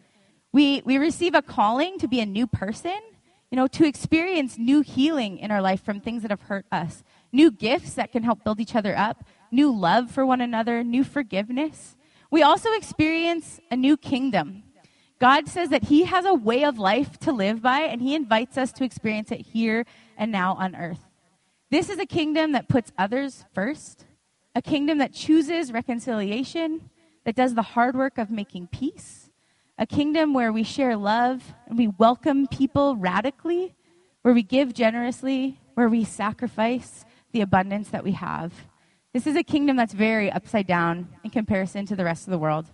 We, 0.52 0.82
we 0.84 0.98
receive 0.98 1.34
a 1.34 1.42
calling 1.42 1.98
to 1.98 2.08
be 2.08 2.20
a 2.20 2.26
new 2.26 2.46
person 2.46 2.98
you 3.50 3.56
know, 3.56 3.66
to 3.68 3.86
experience 3.86 4.58
new 4.58 4.80
healing 4.80 5.38
in 5.38 5.50
our 5.50 5.62
life 5.62 5.82
from 5.82 6.00
things 6.00 6.22
that 6.22 6.30
have 6.30 6.42
hurt 6.42 6.66
us, 6.72 7.04
new 7.32 7.50
gifts 7.50 7.94
that 7.94 8.12
can 8.12 8.22
help 8.22 8.42
build 8.42 8.60
each 8.60 8.74
other 8.74 8.96
up, 8.96 9.24
new 9.50 9.74
love 9.74 10.10
for 10.10 10.26
one 10.26 10.40
another, 10.40 10.82
new 10.82 11.04
forgiveness. 11.04 11.96
We 12.30 12.42
also 12.42 12.72
experience 12.72 13.60
a 13.70 13.76
new 13.76 13.96
kingdom. 13.96 14.64
God 15.20 15.48
says 15.48 15.70
that 15.70 15.84
He 15.84 16.04
has 16.04 16.24
a 16.24 16.34
way 16.34 16.64
of 16.64 16.78
life 16.78 17.18
to 17.20 17.32
live 17.32 17.62
by, 17.62 17.80
and 17.80 18.02
He 18.02 18.14
invites 18.14 18.58
us 18.58 18.72
to 18.72 18.84
experience 18.84 19.30
it 19.30 19.40
here 19.40 19.86
and 20.18 20.32
now 20.32 20.54
on 20.54 20.74
earth. 20.74 21.00
This 21.70 21.88
is 21.88 21.98
a 21.98 22.06
kingdom 22.06 22.52
that 22.52 22.68
puts 22.68 22.92
others 22.98 23.44
first, 23.54 24.04
a 24.54 24.62
kingdom 24.62 24.98
that 24.98 25.12
chooses 25.12 25.72
reconciliation, 25.72 26.90
that 27.24 27.36
does 27.36 27.54
the 27.54 27.62
hard 27.62 27.96
work 27.96 28.18
of 28.18 28.30
making 28.30 28.68
peace 28.68 29.25
a 29.78 29.86
kingdom 29.86 30.32
where 30.32 30.52
we 30.52 30.62
share 30.62 30.96
love 30.96 31.54
and 31.66 31.76
we 31.76 31.88
welcome 31.88 32.46
people 32.46 32.96
radically, 32.96 33.74
where 34.22 34.32
we 34.32 34.42
give 34.42 34.72
generously, 34.72 35.60
where 35.74 35.88
we 35.88 36.04
sacrifice 36.04 37.04
the 37.32 37.42
abundance 37.42 37.90
that 37.90 38.02
we 38.02 38.12
have. 38.12 38.52
This 39.12 39.26
is 39.26 39.36
a 39.36 39.42
kingdom 39.42 39.76
that's 39.76 39.92
very 39.92 40.30
upside 40.30 40.66
down 40.66 41.08
in 41.24 41.30
comparison 41.30 41.84
to 41.86 41.96
the 41.96 42.04
rest 42.04 42.26
of 42.26 42.30
the 42.30 42.38
world. 42.38 42.66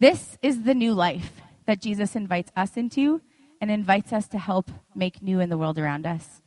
This 0.00 0.36
is 0.42 0.62
the 0.62 0.74
new 0.74 0.92
life 0.92 1.40
that 1.66 1.80
Jesus 1.80 2.16
invites 2.16 2.50
us 2.56 2.76
into 2.76 3.20
and 3.60 3.70
invites 3.70 4.12
us 4.12 4.28
to 4.28 4.38
help 4.38 4.70
make 4.94 5.22
new 5.22 5.40
in 5.40 5.48
the 5.48 5.58
world 5.58 5.78
around 5.78 6.06
us. 6.06 6.42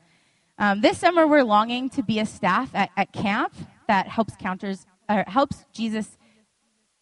Um, 0.57 0.81
this 0.81 0.97
summer, 0.97 1.25
we're 1.25 1.43
longing 1.43 1.89
to 1.91 2.03
be 2.03 2.19
a 2.19 2.25
staff 2.25 2.69
at, 2.75 2.89
at 2.97 3.13
camp 3.13 3.53
that 3.87 4.07
helps 4.07 4.35
counters, 4.35 4.85
or 5.09 5.23
helps 5.25 5.65
Jesus 5.73 6.17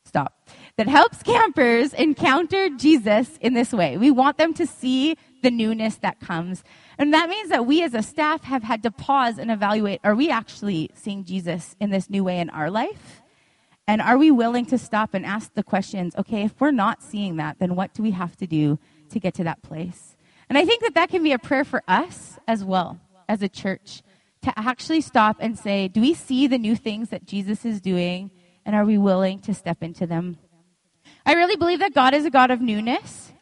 stop, 0.06 0.48
that 0.77 0.88
helps 0.88 1.24
campers 1.24 1.93
encounter 1.93 2.69
Jesus 2.69 3.38
in 3.41 3.53
this 3.53 3.74
way. 3.74 3.98
We 3.98 4.12
want 4.12 4.38
them 4.38 4.53
to 4.55 4.67
see 4.67 5.17
the 5.41 5.50
newness 5.50 5.96
that 5.98 6.19
comes. 6.19 6.63
And 7.00 7.13
that 7.13 7.29
means 7.29 7.50
that 7.50 7.65
we 7.65 7.84
as 7.84 7.93
a 7.93 8.03
staff 8.03 8.43
have 8.43 8.63
had 8.63 8.84
to 8.84 8.91
pause 8.91 9.39
and 9.39 9.51
evaluate 9.51 10.00
are 10.03 10.15
we 10.15 10.29
actually 10.29 10.91
seeing 10.93 11.24
Jesus 11.25 11.75
in 11.79 11.89
this 11.89 12.10
new 12.10 12.24
way 12.24 12.39
in 12.39 12.50
our 12.51 12.69
life? 12.69 13.22
And 13.88 14.01
are 14.01 14.17
we 14.17 14.31
willing 14.31 14.65
to 14.67 14.77
stop 14.77 15.13
and 15.13 15.25
ask 15.25 15.53
the 15.53 15.63
questions, 15.63 16.15
okay, 16.15 16.43
if 16.43 16.60
we're 16.60 16.72
not 16.72 17.01
seeing 17.01 17.38
that, 17.38 17.57
then 17.60 17.75
what 17.75 17.93
do 17.93 18.03
we 18.03 18.12
have 18.12 18.36
to 18.38 18.46
do 18.46 18.77
to 19.10 19.19
get 19.19 19.34
to 19.36 19.43
that 19.46 19.62
place? 19.62 20.15
And 20.50 20.57
I 20.57 20.65
think 20.65 20.81
that 20.84 20.93
that 20.96 21.10
can 21.10 21.24
be 21.24 21.31
a 21.31 21.39
prayer 21.39 21.63
for 21.63 21.84
us 21.88 22.38
as 22.48 22.63
well, 22.63 23.00
as 23.27 23.41
a 23.41 23.50
church, 23.50 24.03
to 24.43 24.53
actually 24.57 25.01
stop 25.01 25.38
and 25.39 25.57
say, 25.57 25.88
do 25.88 26.01
we 26.01 26.13
see 26.13 26.48
the 26.48 26.57
new 26.57 26.75
things 26.75 27.10
that 27.10 27.25
Jesus 27.25 27.65
is 27.65 27.81
doing? 27.81 28.29
And 28.65 28.75
are 28.75 28.86
we 28.86 28.98
willing 28.98 29.39
to 29.39 29.53
step 29.53 29.81
into 29.81 30.05
them? 30.05 30.38
I 31.27 31.34
really 31.34 31.57
believe 31.57 31.79
that 31.79 31.93
God 31.93 32.13
is 32.13 32.24
a 32.24 32.29
God 32.29 32.51
of 32.51 32.62
newness. 32.62 33.34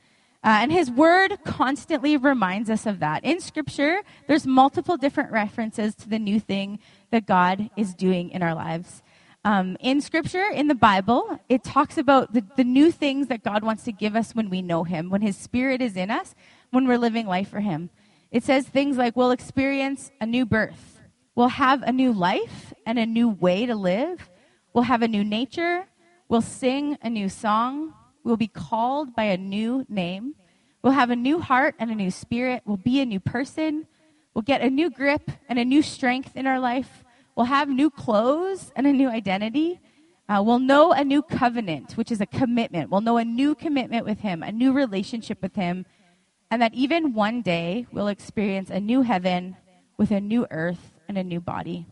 Uh, 0.43 0.57
and 0.61 0.71
his 0.71 0.89
word 0.89 1.37
constantly 1.43 2.17
reminds 2.17 2.67
us 2.67 2.87
of 2.87 2.97
that. 2.99 3.23
In 3.23 3.39
scripture, 3.39 4.01
there's 4.27 4.47
multiple 4.47 4.97
different 4.97 5.31
references 5.31 5.93
to 5.97 6.09
the 6.09 6.17
new 6.17 6.39
thing 6.39 6.79
that 7.11 7.27
God 7.27 7.69
is 7.77 7.93
doing 7.93 8.31
in 8.31 8.41
our 8.41 8.55
lives. 8.55 9.03
Um, 9.43 9.77
in 9.79 10.01
scripture, 10.01 10.45
in 10.51 10.67
the 10.67 10.73
Bible, 10.73 11.39
it 11.47 11.63
talks 11.63 11.99
about 11.99 12.33
the, 12.33 12.43
the 12.55 12.63
new 12.63 12.91
things 12.91 13.27
that 13.27 13.43
God 13.43 13.63
wants 13.63 13.83
to 13.83 13.91
give 13.91 14.15
us 14.15 14.33
when 14.33 14.49
we 14.49 14.63
know 14.63 14.83
him, 14.83 15.11
when 15.11 15.21
his 15.21 15.37
spirit 15.37 15.79
is 15.79 15.95
in 15.95 16.09
us, 16.09 16.33
when 16.71 16.87
we're 16.87 16.97
living 16.97 17.27
life 17.27 17.49
for 17.49 17.59
him. 17.59 17.91
It 18.31 18.43
says 18.43 18.65
things 18.67 18.97
like 18.97 19.15
we'll 19.15 19.29
experience 19.29 20.11
a 20.19 20.25
new 20.25 20.47
birth, 20.47 21.01
we'll 21.35 21.49
have 21.49 21.83
a 21.83 21.91
new 21.91 22.11
life 22.11 22.73
and 22.83 22.97
a 22.97 23.05
new 23.05 23.29
way 23.29 23.67
to 23.67 23.75
live, 23.75 24.27
we'll 24.73 24.85
have 24.85 25.03
a 25.03 25.07
new 25.07 25.23
nature, 25.23 25.85
we'll 26.27 26.41
sing 26.41 26.98
a 27.01 27.10
new 27.10 27.29
song, 27.29 27.94
we'll 28.24 28.38
be 28.38 28.48
called 28.48 29.15
by 29.15 29.25
a 29.25 29.38
new 29.38 29.86
name, 29.89 30.36
we'll 30.82 30.94
have 30.94 31.10
a 31.10 31.15
new 31.15 31.39
heart 31.39 31.75
and 31.79 31.91
a 31.91 31.96
new 31.96 32.12
spirit, 32.12 32.63
we'll 32.65 32.77
be 32.77 33.00
a 33.00 33.05
new 33.05 33.20
person, 33.20 33.88
we'll 34.34 34.41
get 34.41 34.62
a 34.62 34.70
new 34.70 34.89
grip 34.89 35.32
and 35.48 35.60
a 35.60 35.65
new 35.65 35.82
strength 35.82 36.36
in 36.36 36.48
our 36.48 36.60
life, 36.60 37.03
we'll 37.36 37.46
have 37.46 37.70
new 37.70 37.89
clothes 37.89 38.72
and 38.75 38.88
a 38.88 38.94
new 38.94 39.10
identity. 39.10 39.79
Uh, 40.27 40.41
we'll 40.44 40.58
know 40.58 40.91
a 40.91 41.03
new 41.03 41.22
covenant, 41.22 41.96
which 41.98 42.12
is 42.12 42.20
a 42.20 42.25
commitment. 42.25 42.89
We'll 42.89 43.01
know 43.01 43.17
a 43.17 43.24
new 43.24 43.53
commitment 43.53 44.05
with 44.05 44.22
Him, 44.22 44.41
a 44.41 44.51
new 44.51 44.74
relationship 44.74 45.39
with 45.39 45.55
Him, 45.55 45.86
and 46.50 46.63
that 46.63 46.74
even 46.74 47.13
one 47.13 47.44
day 47.44 47.86
we'll 47.91 48.08
experience 48.08 48.72
a 48.72 48.79
new 48.79 49.03
heaven 49.03 49.55
with 49.98 50.10
a 50.10 50.20
new 50.20 50.48
earth 50.50 50.94
and 51.08 51.15
a 51.15 51.24
new 51.24 51.39
body. 51.39 51.86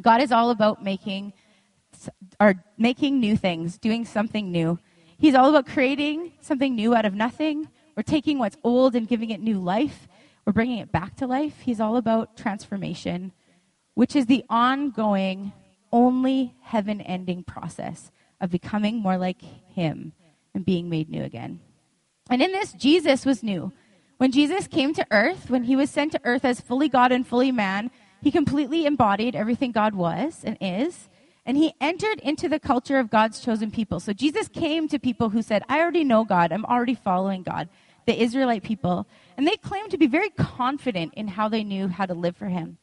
God 0.00 0.20
is 0.20 0.32
all 0.32 0.50
about 0.50 0.82
making 0.82 1.34
or 2.40 2.62
making 2.78 3.20
new 3.20 3.36
things, 3.36 3.78
doing 3.78 4.04
something 4.04 4.50
new. 4.50 4.78
He's 5.18 5.34
all 5.34 5.50
about 5.50 5.66
creating 5.66 6.32
something 6.40 6.74
new 6.74 6.94
out 6.94 7.04
of 7.04 7.14
nothing. 7.14 7.68
We're 7.96 8.02
taking 8.02 8.38
what's 8.38 8.56
old 8.64 8.94
and 8.94 9.06
giving 9.06 9.30
it 9.30 9.40
new 9.40 9.58
life. 9.58 10.08
We're 10.44 10.52
bringing 10.52 10.78
it 10.78 10.90
back 10.90 11.16
to 11.16 11.26
life. 11.26 11.60
He's 11.60 11.80
all 11.80 11.96
about 11.96 12.36
transformation, 12.36 13.32
which 13.94 14.16
is 14.16 14.26
the 14.26 14.44
ongoing, 14.48 15.52
only 15.92 16.54
heaven 16.62 17.00
ending 17.00 17.44
process 17.44 18.10
of 18.40 18.50
becoming 18.50 18.98
more 18.98 19.18
like 19.18 19.40
Him 19.40 20.12
and 20.54 20.64
being 20.64 20.88
made 20.88 21.08
new 21.08 21.22
again. 21.22 21.60
And 22.28 22.42
in 22.42 22.52
this, 22.52 22.72
Jesus 22.72 23.24
was 23.24 23.42
new. 23.42 23.72
When 24.18 24.32
Jesus 24.32 24.66
came 24.66 24.94
to 24.94 25.06
earth, 25.10 25.50
when 25.50 25.64
he 25.64 25.74
was 25.74 25.90
sent 25.90 26.12
to 26.12 26.20
earth 26.24 26.44
as 26.44 26.60
fully 26.60 26.88
God 26.88 27.10
and 27.10 27.26
fully 27.26 27.50
man, 27.50 27.90
he 28.22 28.30
completely 28.30 28.86
embodied 28.86 29.34
everything 29.34 29.72
God 29.72 29.94
was 29.94 30.42
and 30.44 30.56
is. 30.60 31.08
And 31.44 31.56
he 31.56 31.74
entered 31.80 32.20
into 32.20 32.48
the 32.48 32.60
culture 32.60 32.98
of 32.98 33.10
God's 33.10 33.40
chosen 33.40 33.70
people. 33.70 33.98
So 33.98 34.12
Jesus 34.12 34.48
came 34.48 34.86
to 34.88 34.98
people 34.98 35.30
who 35.30 35.42
said, 35.42 35.64
I 35.68 35.80
already 35.80 36.04
know 36.04 36.24
God. 36.24 36.52
I'm 36.52 36.64
already 36.64 36.94
following 36.94 37.42
God. 37.42 37.68
The 38.06 38.20
Israelite 38.20 38.62
people. 38.62 39.06
And 39.36 39.46
they 39.46 39.56
claimed 39.56 39.90
to 39.90 39.98
be 39.98 40.06
very 40.06 40.30
confident 40.30 41.14
in 41.14 41.28
how 41.28 41.48
they 41.48 41.64
knew 41.64 41.88
how 41.88 42.06
to 42.06 42.14
live 42.14 42.36
for 42.36 42.46
him. 42.46 42.78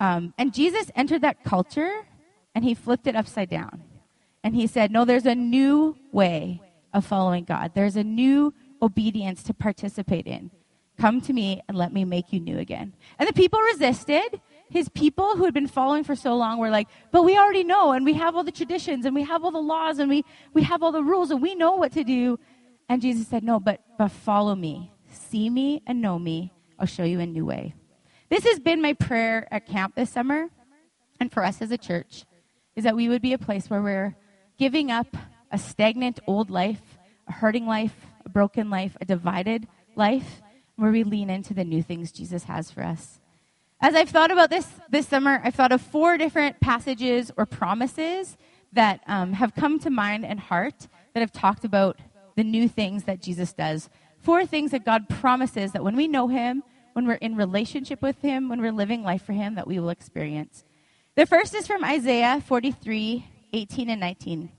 Um, 0.00 0.34
and 0.36 0.52
Jesus 0.52 0.90
entered 0.94 1.22
that 1.22 1.44
culture 1.44 2.06
and 2.54 2.64
he 2.64 2.74
flipped 2.74 3.06
it 3.06 3.16
upside 3.16 3.50
down. 3.50 3.82
And 4.42 4.54
he 4.54 4.66
said, 4.66 4.90
No, 4.90 5.04
there's 5.04 5.26
a 5.26 5.34
new 5.34 5.96
way 6.12 6.60
of 6.92 7.04
following 7.04 7.44
God. 7.44 7.72
There's 7.74 7.96
a 7.96 8.04
new 8.04 8.54
obedience 8.82 9.42
to 9.44 9.54
participate 9.54 10.26
in. 10.26 10.50
Come 10.98 11.20
to 11.22 11.32
me 11.32 11.62
and 11.68 11.76
let 11.76 11.92
me 11.92 12.04
make 12.04 12.32
you 12.32 12.40
new 12.40 12.58
again. 12.58 12.94
And 13.18 13.28
the 13.28 13.32
people 13.32 13.60
resisted. 13.60 14.40
His 14.68 14.88
people 14.88 15.36
who 15.36 15.44
had 15.44 15.54
been 15.54 15.68
following 15.68 16.02
for 16.02 16.16
so 16.16 16.34
long 16.34 16.58
were 16.58 16.70
like, 16.70 16.88
but 17.12 17.22
we 17.22 17.38
already 17.38 17.64
know, 17.64 17.92
and 17.92 18.04
we 18.04 18.14
have 18.14 18.34
all 18.34 18.42
the 18.42 18.50
traditions, 18.50 19.06
and 19.06 19.14
we 19.14 19.22
have 19.22 19.44
all 19.44 19.52
the 19.52 19.58
laws, 19.58 19.98
and 19.98 20.08
we, 20.08 20.24
we 20.54 20.62
have 20.64 20.82
all 20.82 20.92
the 20.92 21.02
rules, 21.02 21.30
and 21.30 21.40
we 21.40 21.54
know 21.54 21.72
what 21.72 21.92
to 21.92 22.02
do. 22.02 22.38
And 22.88 23.00
Jesus 23.00 23.28
said, 23.28 23.44
no, 23.44 23.60
but, 23.60 23.80
but 23.96 24.08
follow 24.08 24.54
me. 24.54 24.92
See 25.08 25.48
me 25.48 25.82
and 25.86 26.02
know 26.02 26.18
me. 26.18 26.52
I'll 26.78 26.86
show 26.86 27.04
you 27.04 27.20
a 27.20 27.26
new 27.26 27.46
way. 27.46 27.74
This 28.28 28.44
has 28.44 28.58
been 28.58 28.82
my 28.82 28.92
prayer 28.92 29.46
at 29.52 29.66
camp 29.66 29.94
this 29.94 30.10
summer, 30.10 30.48
and 31.20 31.32
for 31.32 31.44
us 31.44 31.62
as 31.62 31.70
a 31.70 31.78
church, 31.78 32.24
is 32.74 32.84
that 32.84 32.96
we 32.96 33.08
would 33.08 33.22
be 33.22 33.32
a 33.32 33.38
place 33.38 33.70
where 33.70 33.80
we're 33.80 34.16
giving 34.58 34.90
up 34.90 35.16
a 35.52 35.58
stagnant 35.58 36.18
old 36.26 36.50
life, 36.50 36.98
a 37.28 37.32
hurting 37.32 37.66
life, 37.66 37.94
a 38.24 38.28
broken 38.28 38.68
life, 38.68 38.96
a 39.00 39.04
divided 39.04 39.68
life, 39.94 40.42
where 40.74 40.90
we 40.90 41.04
lean 41.04 41.30
into 41.30 41.54
the 41.54 41.64
new 41.64 41.82
things 41.82 42.10
Jesus 42.10 42.44
has 42.44 42.70
for 42.70 42.82
us. 42.82 43.20
As 43.80 43.94
I've 43.94 44.08
thought 44.08 44.30
about 44.30 44.48
this 44.48 44.66
this 44.88 45.06
summer, 45.06 45.40
I've 45.44 45.54
thought 45.54 45.72
of 45.72 45.82
four 45.82 46.16
different 46.16 46.60
passages 46.60 47.30
or 47.36 47.44
promises 47.44 48.36
that 48.72 49.00
um, 49.06 49.34
have 49.34 49.54
come 49.54 49.78
to 49.80 49.90
mind 49.90 50.24
and 50.24 50.40
heart 50.40 50.88
that 51.12 51.20
have 51.20 51.32
talked 51.32 51.64
about 51.64 51.98
the 52.36 52.44
new 52.44 52.68
things 52.68 53.04
that 53.04 53.20
Jesus 53.20 53.52
does. 53.52 53.90
Four 54.18 54.46
things 54.46 54.70
that 54.70 54.84
God 54.84 55.08
promises 55.08 55.72
that 55.72 55.84
when 55.84 55.94
we 55.94 56.08
know 56.08 56.28
Him, 56.28 56.62
when 56.94 57.06
we're 57.06 57.14
in 57.14 57.36
relationship 57.36 58.00
with 58.00 58.20
Him, 58.22 58.48
when 58.48 58.60
we're 58.60 58.72
living 58.72 59.02
life 59.02 59.22
for 59.22 59.34
Him, 59.34 59.54
that 59.56 59.66
we 59.66 59.78
will 59.78 59.90
experience. 59.90 60.64
The 61.14 61.26
first 61.26 61.54
is 61.54 61.66
from 61.66 61.84
Isaiah 61.84 62.42
43, 62.46 63.26
18 63.52 63.90
and 63.90 64.00
19. 64.00 64.50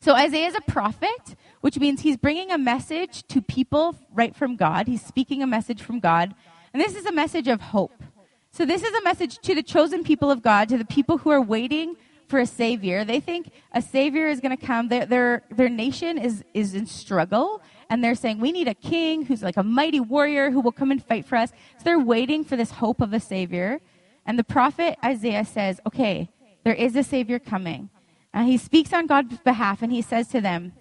So 0.00 0.14
Isaiah 0.14 0.48
is 0.48 0.54
a 0.54 0.70
prophet, 0.70 1.34
which 1.60 1.78
means 1.78 2.02
he's 2.02 2.16
bringing 2.16 2.52
a 2.52 2.58
message 2.58 3.26
to 3.28 3.42
people 3.42 3.96
right 4.12 4.36
from 4.36 4.56
God. 4.56 4.86
He's 4.86 5.04
speaking 5.04 5.42
a 5.42 5.46
message 5.46 5.82
from 5.82 5.98
God. 5.98 6.34
And 6.72 6.80
this 6.80 6.94
is 6.94 7.06
a 7.06 7.12
message 7.12 7.48
of 7.48 7.60
hope. 7.60 8.02
So 8.50 8.64
this 8.64 8.82
is 8.82 8.92
a 8.92 9.02
message 9.02 9.38
to 9.38 9.54
the 9.54 9.62
chosen 9.62 10.02
people 10.02 10.30
of 10.30 10.42
God, 10.42 10.68
to 10.70 10.78
the 10.78 10.84
people 10.84 11.18
who 11.18 11.30
are 11.30 11.40
waiting 11.40 11.96
for 12.28 12.38
a 12.38 12.46
savior. 12.46 13.04
They 13.04 13.20
think 13.20 13.50
a 13.72 13.80
savior 13.80 14.28
is 14.28 14.40
going 14.40 14.56
to 14.56 14.66
come. 14.66 14.88
Their, 14.88 15.06
their, 15.06 15.44
their 15.50 15.68
nation 15.68 16.18
is, 16.18 16.44
is 16.54 16.74
in 16.74 16.86
struggle. 16.86 17.62
And 17.90 18.04
they're 18.04 18.14
saying, 18.14 18.38
we 18.38 18.52
need 18.52 18.68
a 18.68 18.74
king 18.74 19.24
who's 19.24 19.42
like 19.42 19.56
a 19.56 19.62
mighty 19.62 20.00
warrior 20.00 20.50
who 20.50 20.60
will 20.60 20.72
come 20.72 20.90
and 20.90 21.02
fight 21.02 21.24
for 21.24 21.36
us. 21.36 21.50
So 21.78 21.84
they're 21.84 21.98
waiting 21.98 22.44
for 22.44 22.56
this 22.56 22.70
hope 22.70 23.00
of 23.00 23.12
a 23.12 23.20
savior. 23.20 23.80
And 24.26 24.38
the 24.38 24.44
prophet 24.44 24.98
Isaiah 25.02 25.44
says, 25.44 25.80
okay, 25.86 26.28
there 26.64 26.74
is 26.74 26.96
a 26.96 27.02
savior 27.02 27.38
coming. 27.38 27.88
And 28.34 28.46
he 28.46 28.58
speaks 28.58 28.92
on 28.92 29.06
God's 29.06 29.38
behalf 29.38 29.80
and 29.80 29.90
he 29.90 30.02
says 30.02 30.28
to 30.28 30.40
them, 30.40 30.72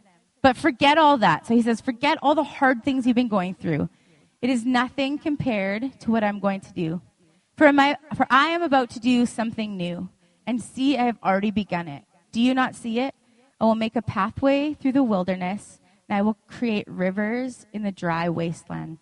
but 0.41 0.57
forget 0.57 0.97
all 0.97 1.17
that. 1.19 1.47
So 1.47 1.55
he 1.55 1.61
says, 1.61 1.79
forget 1.79 2.17
all 2.21 2.35
the 2.35 2.43
hard 2.43 2.83
things 2.83 3.07
you've 3.07 3.15
been 3.15 3.29
going 3.29 3.55
through. 3.55 3.89
It 4.41 4.49
is 4.49 4.65
nothing 4.65 5.17
compared 5.17 5.99
to 6.01 6.11
what 6.11 6.23
I'm 6.23 6.39
going 6.39 6.59
to 6.61 6.73
do. 6.73 7.01
For, 7.57 7.73
my, 7.73 7.97
for 8.15 8.27
I 8.29 8.49
am 8.49 8.61
about 8.61 8.91
to 8.91 8.99
do 8.99 9.25
something 9.25 9.75
new. 9.75 10.09
And 10.45 10.61
see, 10.61 10.97
I 10.97 11.05
have 11.05 11.17
already 11.23 11.51
begun 11.51 11.87
it. 11.87 12.03
Do 12.31 12.39
you 12.39 12.53
not 12.53 12.75
see 12.75 12.99
it? 12.99 13.15
I 13.59 13.65
will 13.65 13.75
make 13.75 13.95
a 13.95 14.01
pathway 14.01 14.75
through 14.75 14.91
the 14.91 15.03
wilderness, 15.03 15.79
and 16.07 16.17
I 16.17 16.21
will 16.21 16.37
create 16.47 16.87
rivers 16.87 17.65
in 17.73 17.81
the 17.81 17.91
dry 17.91 18.29
wasteland. 18.29 18.99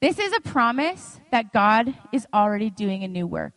This 0.00 0.18
is 0.18 0.32
a 0.32 0.40
promise 0.40 1.20
that 1.30 1.52
God 1.52 1.94
is 2.12 2.26
already 2.32 2.70
doing 2.70 3.04
a 3.04 3.08
new 3.08 3.26
work. 3.26 3.54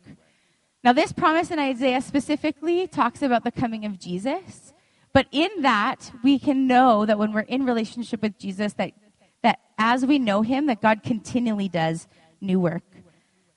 Now, 0.84 0.94
this 0.94 1.12
promise 1.12 1.50
in 1.50 1.60
Isaiah 1.60 2.02
specifically 2.02 2.88
talks 2.88 3.22
about 3.22 3.44
the 3.44 3.52
coming 3.52 3.86
of 3.86 4.00
Jesus. 4.00 4.74
But 5.14 5.28
in 5.32 5.50
that, 5.62 6.12
we 6.24 6.38
can 6.38 6.68
know 6.68 7.06
that 7.06 7.18
when 7.18 7.34
we're 7.34 7.42
in 7.42 7.66
relationship 7.66 8.22
with 8.22 8.38
Jesus, 8.38 8.74
that, 8.74 8.92
that 9.42 9.60
as 9.78 10.06
we 10.06 10.20
know 10.20 10.42
him, 10.44 10.68
that 10.68 10.82
God 10.82 11.04
continually 11.04 11.70
does 11.70 12.08
new 12.40 12.60
work. 12.60 12.84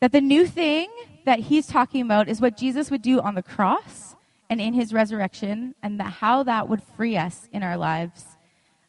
That 0.00 0.12
the 0.12 0.21
new 0.21 0.47
thing 0.47 0.88
that 1.25 1.40
he's 1.40 1.66
talking 1.66 2.02
about 2.02 2.28
is 2.28 2.40
what 2.40 2.57
Jesus 2.57 2.90
would 2.90 3.02
do 3.02 3.21
on 3.21 3.35
the 3.35 3.42
cross 3.42 4.16
and 4.49 4.61
in 4.61 4.75
his 4.75 4.92
resurrection, 4.92 5.75
and 5.83 6.00
that 6.00 6.14
how 6.14 6.42
that 6.42 6.69
would 6.69 6.83
free 6.83 7.16
us 7.16 7.49
in 7.52 7.62
our 7.62 7.76
lives. 7.76 8.25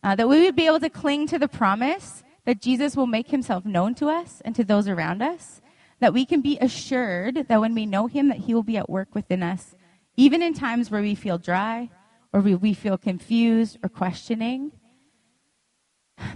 Uh, 0.04 0.16
that 0.16 0.28
we 0.28 0.42
would 0.42 0.56
be 0.56 0.66
able 0.66 0.80
to 0.80 0.90
cling 0.90 1.28
to 1.28 1.38
the 1.38 1.48
promise 1.48 2.24
that 2.46 2.60
Jesus 2.60 2.96
will 2.96 3.06
make 3.06 3.30
himself 3.30 3.66
known 3.66 3.94
to 3.96 4.08
us 4.08 4.42
and 4.44 4.56
to 4.56 4.64
those 4.64 4.88
around 4.88 5.22
us 5.22 5.62
that 6.02 6.14
we 6.14 6.26
can 6.26 6.42
be 6.42 6.58
assured 6.60 7.46
that 7.48 7.62
when 7.62 7.74
we 7.74 7.86
know 7.86 8.08
Him, 8.08 8.28
that 8.28 8.40
He 8.40 8.54
will 8.54 8.64
be 8.64 8.76
at 8.76 8.90
work 8.90 9.16
within 9.16 9.42
us, 9.42 9.76
even 10.18 10.42
in 10.42 10.54
times 10.54 10.92
where 10.92 11.02
we 11.02 11.16
feel 11.16 11.38
dry 11.38 11.90
or 12.34 12.42
we, 12.42 12.56
we 12.56 12.74
feel 12.74 12.98
confused 12.98 13.78
or 13.82 13.90
questioning. 13.90 14.72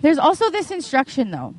There's 0.02 0.20
also 0.20 0.50
this 0.50 0.72
instruction, 0.72 1.32
though. 1.32 1.56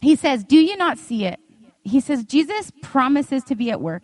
He 0.00 0.14
says, 0.14 0.44
Do 0.44 0.58
you 0.58 0.76
not 0.76 0.98
see 0.98 1.24
it? 1.24 1.40
He 1.82 2.00
says, 2.00 2.24
Jesus 2.24 2.72
promises 2.82 3.44
to 3.44 3.54
be 3.54 3.70
at 3.70 3.80
work, 3.80 4.02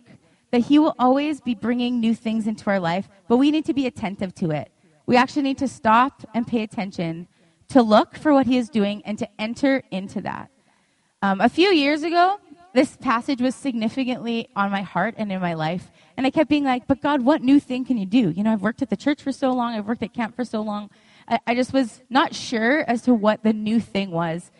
that 0.51 0.59
He 0.59 0.79
will 0.79 0.95
always 0.99 1.41
be 1.41 1.55
bringing 1.55 1.99
new 1.99 2.13
things 2.13 2.47
into 2.47 2.69
our 2.69 2.79
life, 2.79 3.07
but 3.27 3.37
we 3.37 3.51
need 3.51 3.65
to 3.65 3.73
be 3.73 3.85
attentive 3.85 4.33
to 4.35 4.51
it. 4.51 4.71
We 5.05 5.15
actually 5.15 5.43
need 5.43 5.57
to 5.59 5.67
stop 5.67 6.23
and 6.33 6.45
pay 6.45 6.63
attention 6.63 7.27
to 7.69 7.81
look 7.81 8.15
for 8.15 8.33
what 8.33 8.47
He 8.47 8.57
is 8.57 8.69
doing 8.69 9.01
and 9.05 9.17
to 9.19 9.27
enter 9.39 9.83
into 9.91 10.21
that. 10.21 10.49
Um, 11.21 11.41
a 11.41 11.49
few 11.49 11.69
years 11.69 12.03
ago, 12.03 12.39
this 12.73 12.95
passage 12.97 13.41
was 13.41 13.55
significantly 13.55 14.49
on 14.55 14.71
my 14.71 14.81
heart 14.81 15.15
and 15.17 15.31
in 15.31 15.41
my 15.41 15.53
life. 15.53 15.91
And 16.15 16.27
I 16.27 16.29
kept 16.29 16.49
being 16.49 16.63
like, 16.63 16.87
but 16.87 17.01
God, 17.01 17.21
what 17.21 17.41
new 17.41 17.59
thing 17.59 17.83
can 17.83 17.97
you 17.97 18.05
do? 18.05 18.29
You 18.29 18.43
know, 18.43 18.51
I've 18.51 18.61
worked 18.61 18.81
at 18.81 18.89
the 18.89 18.97
church 18.97 19.23
for 19.23 19.31
so 19.31 19.51
long, 19.51 19.73
I've 19.73 19.87
worked 19.87 20.03
at 20.03 20.13
camp 20.13 20.35
for 20.35 20.45
so 20.45 20.61
long. 20.61 20.89
I, 21.27 21.39
I 21.47 21.55
just 21.55 21.73
was 21.73 22.01
not 22.09 22.35
sure 22.35 22.81
as 22.81 23.01
to 23.03 23.13
what 23.13 23.43
the 23.43 23.53
new 23.53 23.79
thing 23.79 24.11
was. 24.11 24.51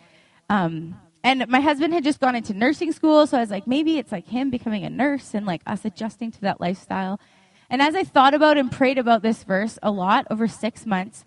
Um, 0.48 0.96
and 1.22 1.46
my 1.48 1.60
husband 1.60 1.92
had 1.92 2.04
just 2.04 2.20
gone 2.20 2.34
into 2.34 2.54
nursing 2.54 2.92
school, 2.92 3.26
so 3.26 3.36
I 3.36 3.40
was 3.40 3.50
like, 3.50 3.66
maybe 3.66 3.98
it's 3.98 4.12
like 4.12 4.26
him 4.26 4.50
becoming 4.50 4.84
a 4.84 4.90
nurse 4.90 5.34
and 5.34 5.44
like 5.46 5.62
us 5.66 5.84
adjusting 5.84 6.30
to 6.32 6.40
that 6.42 6.60
lifestyle. 6.60 7.20
And 7.68 7.82
as 7.82 7.94
I 7.94 8.04
thought 8.04 8.34
about 8.34 8.56
and 8.56 8.72
prayed 8.72 8.98
about 8.98 9.22
this 9.22 9.44
verse 9.44 9.78
a 9.82 9.90
lot 9.90 10.26
over 10.30 10.48
six 10.48 10.86
months, 10.86 11.24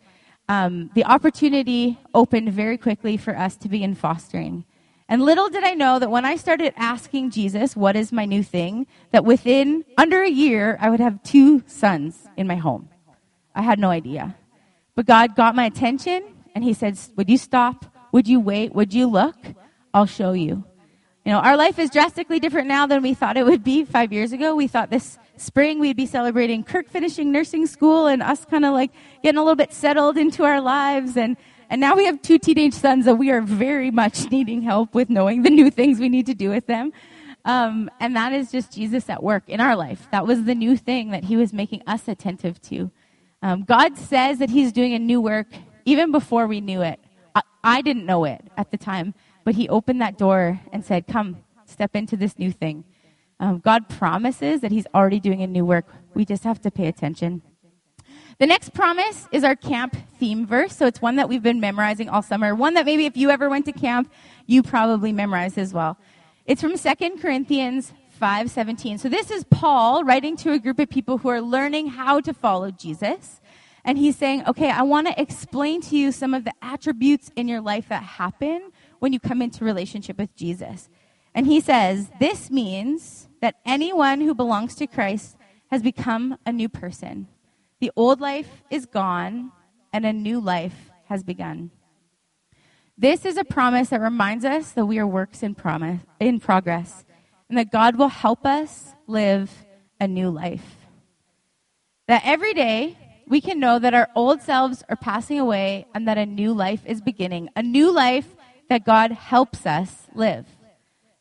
um, 0.49 0.89
the 0.93 1.05
opportunity 1.05 1.99
opened 2.13 2.51
very 2.51 2.77
quickly 2.77 3.17
for 3.17 3.37
us 3.37 3.55
to 3.57 3.69
begin 3.69 3.95
fostering. 3.95 4.65
And 5.07 5.21
little 5.21 5.47
did 5.47 5.63
I 5.63 5.73
know 5.73 5.99
that 5.99 6.09
when 6.09 6.25
I 6.25 6.37
started 6.37 6.73
asking 6.75 7.29
Jesus, 7.29 7.75
what 7.75 7.95
is 7.95 8.11
my 8.11 8.25
new 8.25 8.41
thing, 8.41 8.87
that 9.11 9.23
within 9.23 9.85
under 9.97 10.23
a 10.23 10.29
year, 10.29 10.77
I 10.81 10.89
would 10.89 10.99
have 10.99 11.21
two 11.23 11.63
sons 11.67 12.27
in 12.35 12.47
my 12.47 12.55
home. 12.55 12.89
I 13.53 13.61
had 13.61 13.79
no 13.79 13.89
idea. 13.89 14.35
But 14.95 15.05
God 15.05 15.35
got 15.35 15.55
my 15.55 15.65
attention 15.65 16.23
and 16.55 16.63
he 16.63 16.73
said, 16.73 16.97
would 17.15 17.29
you 17.29 17.37
stop? 17.37 17.85
Would 18.11 18.27
you 18.27 18.39
wait? 18.39 18.73
Would 18.73 18.93
you 18.93 19.07
look? 19.07 19.35
I'll 19.93 20.05
show 20.05 20.33
you. 20.33 20.63
You 21.25 21.31
know, 21.31 21.39
our 21.39 21.55
life 21.55 21.79
is 21.79 21.89
drastically 21.89 22.39
different 22.39 22.67
now 22.67 22.85
than 22.85 23.01
we 23.01 23.13
thought 23.13 23.37
it 23.37 23.45
would 23.45 23.63
be 23.63 23.85
five 23.85 24.11
years 24.11 24.33
ago. 24.33 24.55
We 24.55 24.67
thought 24.67 24.89
this 24.89 25.17
spring 25.37 25.79
we'd 25.79 25.95
be 25.95 26.05
celebrating 26.05 26.63
Kirk 26.63 26.89
finishing 26.89 27.31
nursing 27.31 27.65
school 27.65 28.07
and 28.07 28.21
us 28.21 28.43
kind 28.45 28.65
of 28.65 28.73
like 28.73 28.91
getting 29.21 29.37
a 29.37 29.41
little 29.41 29.55
bit 29.55 29.71
settled 29.71 30.17
into 30.17 30.43
our 30.43 30.59
lives. 30.59 31.15
And, 31.15 31.37
and 31.69 31.79
now 31.79 31.95
we 31.95 32.05
have 32.05 32.21
two 32.21 32.39
teenage 32.39 32.73
sons 32.73 33.05
that 33.05 33.15
we 33.15 33.31
are 33.31 33.41
very 33.41 33.89
much 33.89 34.29
needing 34.31 34.61
help 34.63 34.93
with 34.93 35.09
knowing 35.09 35.43
the 35.43 35.49
new 35.49 35.71
things 35.71 35.99
we 35.99 36.09
need 36.09 36.25
to 36.25 36.33
do 36.33 36.49
with 36.49 36.67
them. 36.67 36.91
Um, 37.45 37.89
and 37.99 38.15
that 38.15 38.33
is 38.33 38.51
just 38.51 38.73
Jesus 38.73 39.09
at 39.09 39.21
work 39.21 39.43
in 39.47 39.59
our 39.59 39.75
life. 39.75 40.07
That 40.11 40.25
was 40.25 40.43
the 40.43 40.55
new 40.55 40.75
thing 40.75 41.11
that 41.11 41.25
he 41.25 41.37
was 41.37 41.53
making 41.53 41.83
us 41.87 42.07
attentive 42.07 42.61
to. 42.63 42.91
Um, 43.41 43.63
God 43.63 43.97
says 43.97 44.39
that 44.39 44.49
he's 44.49 44.71
doing 44.71 44.93
a 44.93 44.99
new 44.99 45.21
work 45.21 45.47
even 45.85 46.11
before 46.11 46.47
we 46.47 46.61
knew 46.61 46.81
it. 46.81 46.99
I, 47.35 47.41
I 47.63 47.81
didn't 47.81 48.05
know 48.05 48.25
it 48.25 48.41
at 48.57 48.71
the 48.71 48.77
time. 48.77 49.13
But 49.43 49.55
he 49.55 49.67
opened 49.69 50.01
that 50.01 50.17
door 50.17 50.59
and 50.71 50.85
said, 50.85 51.07
Come, 51.07 51.43
step 51.65 51.95
into 51.95 52.15
this 52.15 52.37
new 52.39 52.51
thing. 52.51 52.85
Um, 53.39 53.59
God 53.59 53.89
promises 53.89 54.61
that 54.61 54.71
he's 54.71 54.87
already 54.93 55.19
doing 55.19 55.41
a 55.41 55.47
new 55.47 55.65
work. 55.65 55.85
We 56.13 56.23
just 56.25 56.43
have 56.43 56.61
to 56.61 56.71
pay 56.71 56.87
attention. 56.87 57.41
The 58.39 58.47
next 58.47 58.73
promise 58.73 59.27
is 59.31 59.43
our 59.43 59.55
camp 59.55 59.95
theme 60.19 60.47
verse. 60.47 60.75
So 60.75 60.85
it's 60.85 61.01
one 61.01 61.17
that 61.17 61.29
we've 61.29 61.43
been 61.43 61.59
memorizing 61.59 62.09
all 62.09 62.21
summer. 62.21 62.55
One 62.55 62.73
that 62.75 62.85
maybe 62.85 63.05
if 63.05 63.15
you 63.17 63.29
ever 63.29 63.49
went 63.49 63.65
to 63.65 63.71
camp, 63.71 64.11
you 64.47 64.63
probably 64.63 65.11
memorized 65.11 65.57
as 65.57 65.73
well. 65.73 65.97
It's 66.45 66.61
from 66.61 66.77
2 66.77 67.21
Corinthians 67.21 67.93
5:17. 68.19 68.97
So 68.97 69.09
this 69.09 69.29
is 69.29 69.43
Paul 69.45 70.03
writing 70.03 70.35
to 70.37 70.53
a 70.53 70.59
group 70.59 70.79
of 70.79 70.89
people 70.89 71.19
who 71.19 71.29
are 71.29 71.41
learning 71.41 71.87
how 71.87 72.21
to 72.21 72.33
follow 72.33 72.71
Jesus. 72.71 73.41
And 73.85 73.97
he's 73.97 74.15
saying, 74.15 74.43
"Okay, 74.47 74.69
I 74.69 74.83
want 74.83 75.07
to 75.07 75.21
explain 75.21 75.81
to 75.81 75.97
you 75.97 76.11
some 76.11 76.33
of 76.33 76.45
the 76.45 76.53
attributes 76.61 77.31
in 77.35 77.47
your 77.47 77.61
life 77.61 77.89
that 77.89 78.03
happen 78.03 78.71
when 79.03 79.11
you 79.11 79.19
come 79.19 79.41
into 79.41 79.65
relationship 79.65 80.17
with 80.17 80.33
Jesus. 80.33 80.87
And 81.35 81.45
he 81.45 81.59
says, 81.59 82.09
This 82.21 82.49
means 82.49 83.27
that 83.41 83.55
anyone 83.65 84.21
who 84.21 84.33
belongs 84.33 84.75
to 84.75 84.87
Christ 84.87 85.35
has 85.69 85.81
become 85.81 86.37
a 86.45 86.53
new 86.53 86.69
person. 86.69 87.27
The 87.81 87.91
old 87.97 88.21
life 88.21 88.63
is 88.69 88.85
gone, 88.85 89.51
and 89.91 90.05
a 90.05 90.13
new 90.13 90.39
life 90.39 90.89
has 91.09 91.21
begun. 91.21 91.71
This 92.97 93.25
is 93.25 93.35
a 93.35 93.43
promise 93.43 93.89
that 93.89 93.99
reminds 93.99 94.45
us 94.45 94.71
that 94.71 94.85
we 94.85 94.99
are 94.99 95.07
works 95.07 95.43
in, 95.43 95.53
promise, 95.53 95.99
in 96.21 96.39
progress 96.39 97.03
and 97.49 97.57
that 97.57 97.73
God 97.73 97.97
will 97.97 98.07
help 98.07 98.45
us 98.45 98.93
live 99.05 99.51
a 99.99 100.07
new 100.07 100.29
life. 100.29 100.77
That 102.07 102.21
every 102.23 102.53
day 102.53 102.97
we 103.27 103.41
can 103.41 103.59
know 103.59 103.79
that 103.79 103.93
our 103.93 104.07
old 104.15 104.41
selves 104.41 104.81
are 104.87 104.95
passing 104.95 105.41
away 105.41 105.87
and 105.93 106.07
that 106.07 106.17
a 106.17 106.25
new 106.25 106.53
life 106.53 106.85
is 106.85 107.01
beginning. 107.01 107.49
A 107.57 107.61
new 107.61 107.91
life 107.91 108.33
that 108.69 108.85
God 108.85 109.11
helps 109.11 109.65
us 109.65 110.07
live. 110.13 110.45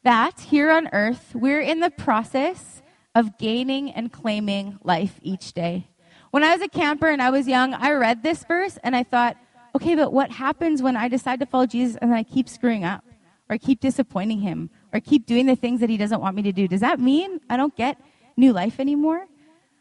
That 0.04 0.40
here 0.40 0.70
on 0.70 0.88
earth, 0.92 1.32
we're 1.34 1.60
in 1.60 1.80
the 1.80 1.90
process 1.90 2.82
of 3.14 3.38
gaining 3.38 3.90
and 3.90 4.12
claiming 4.12 4.78
life 4.82 5.20
each 5.22 5.52
day. 5.52 5.88
When 6.30 6.42
I 6.42 6.54
was 6.54 6.62
a 6.62 6.68
camper 6.68 7.08
and 7.08 7.20
I 7.20 7.30
was 7.30 7.46
young, 7.46 7.74
I 7.74 7.92
read 7.92 8.22
this 8.22 8.44
verse 8.44 8.78
and 8.82 8.96
I 8.96 9.02
thought, 9.02 9.36
okay, 9.74 9.94
but 9.94 10.12
what 10.12 10.30
happens 10.30 10.82
when 10.82 10.96
I 10.96 11.08
decide 11.08 11.40
to 11.40 11.46
follow 11.46 11.66
Jesus 11.66 11.96
and 12.00 12.14
I 12.14 12.22
keep 12.22 12.48
screwing 12.48 12.84
up 12.84 13.04
or 13.48 13.58
keep 13.58 13.80
disappointing 13.80 14.40
him 14.40 14.70
or 14.92 15.00
keep 15.00 15.26
doing 15.26 15.46
the 15.46 15.56
things 15.56 15.80
that 15.80 15.90
he 15.90 15.96
doesn't 15.96 16.20
want 16.20 16.36
me 16.36 16.42
to 16.42 16.52
do? 16.52 16.66
Does 16.66 16.80
that 16.80 16.98
mean 16.98 17.40
I 17.50 17.56
don't 17.56 17.76
get 17.76 18.00
new 18.36 18.52
life 18.52 18.80
anymore? 18.80 19.26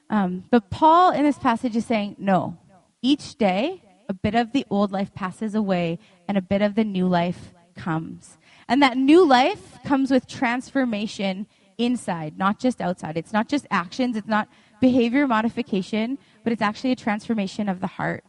Um, 0.10 0.44
but 0.52 0.70
Paul 0.70 1.12
in 1.12 1.24
this 1.24 1.40
passage 1.40 1.76
is 1.76 1.86
saying, 1.86 2.18
no. 2.20 2.58
Each 3.02 3.38
day, 3.38 3.82
a 4.10 4.14
bit 4.14 4.36
of 4.36 4.52
the 4.52 4.66
old 4.70 4.92
life 4.92 5.14
passes 5.14 5.56
away 5.56 6.00
and 6.32 6.38
a 6.38 6.42
bit 6.42 6.62
of 6.62 6.76
the 6.76 6.86
new 6.86 7.10
life 7.10 7.52
comes. 7.76 8.38
And 8.70 8.82
that 8.82 8.96
new 8.96 9.28
life 9.28 9.78
comes 9.84 10.10
with 10.10 10.28
transformation 10.28 11.46
inside, 11.78 12.38
not 12.38 12.58
just 12.58 12.80
outside. 12.80 13.18
It's 13.18 13.34
not 13.34 13.50
just 13.50 13.68
actions, 13.70 14.16
it's 14.16 14.30
not 14.30 14.48
behavior 14.80 15.28
modification, 15.28 16.18
but 16.46 16.54
it's 16.54 16.62
actually 16.62 16.94
a 16.94 16.96
transformation 16.96 17.68
of 17.68 17.82
the 17.82 17.88
heart. 17.88 18.24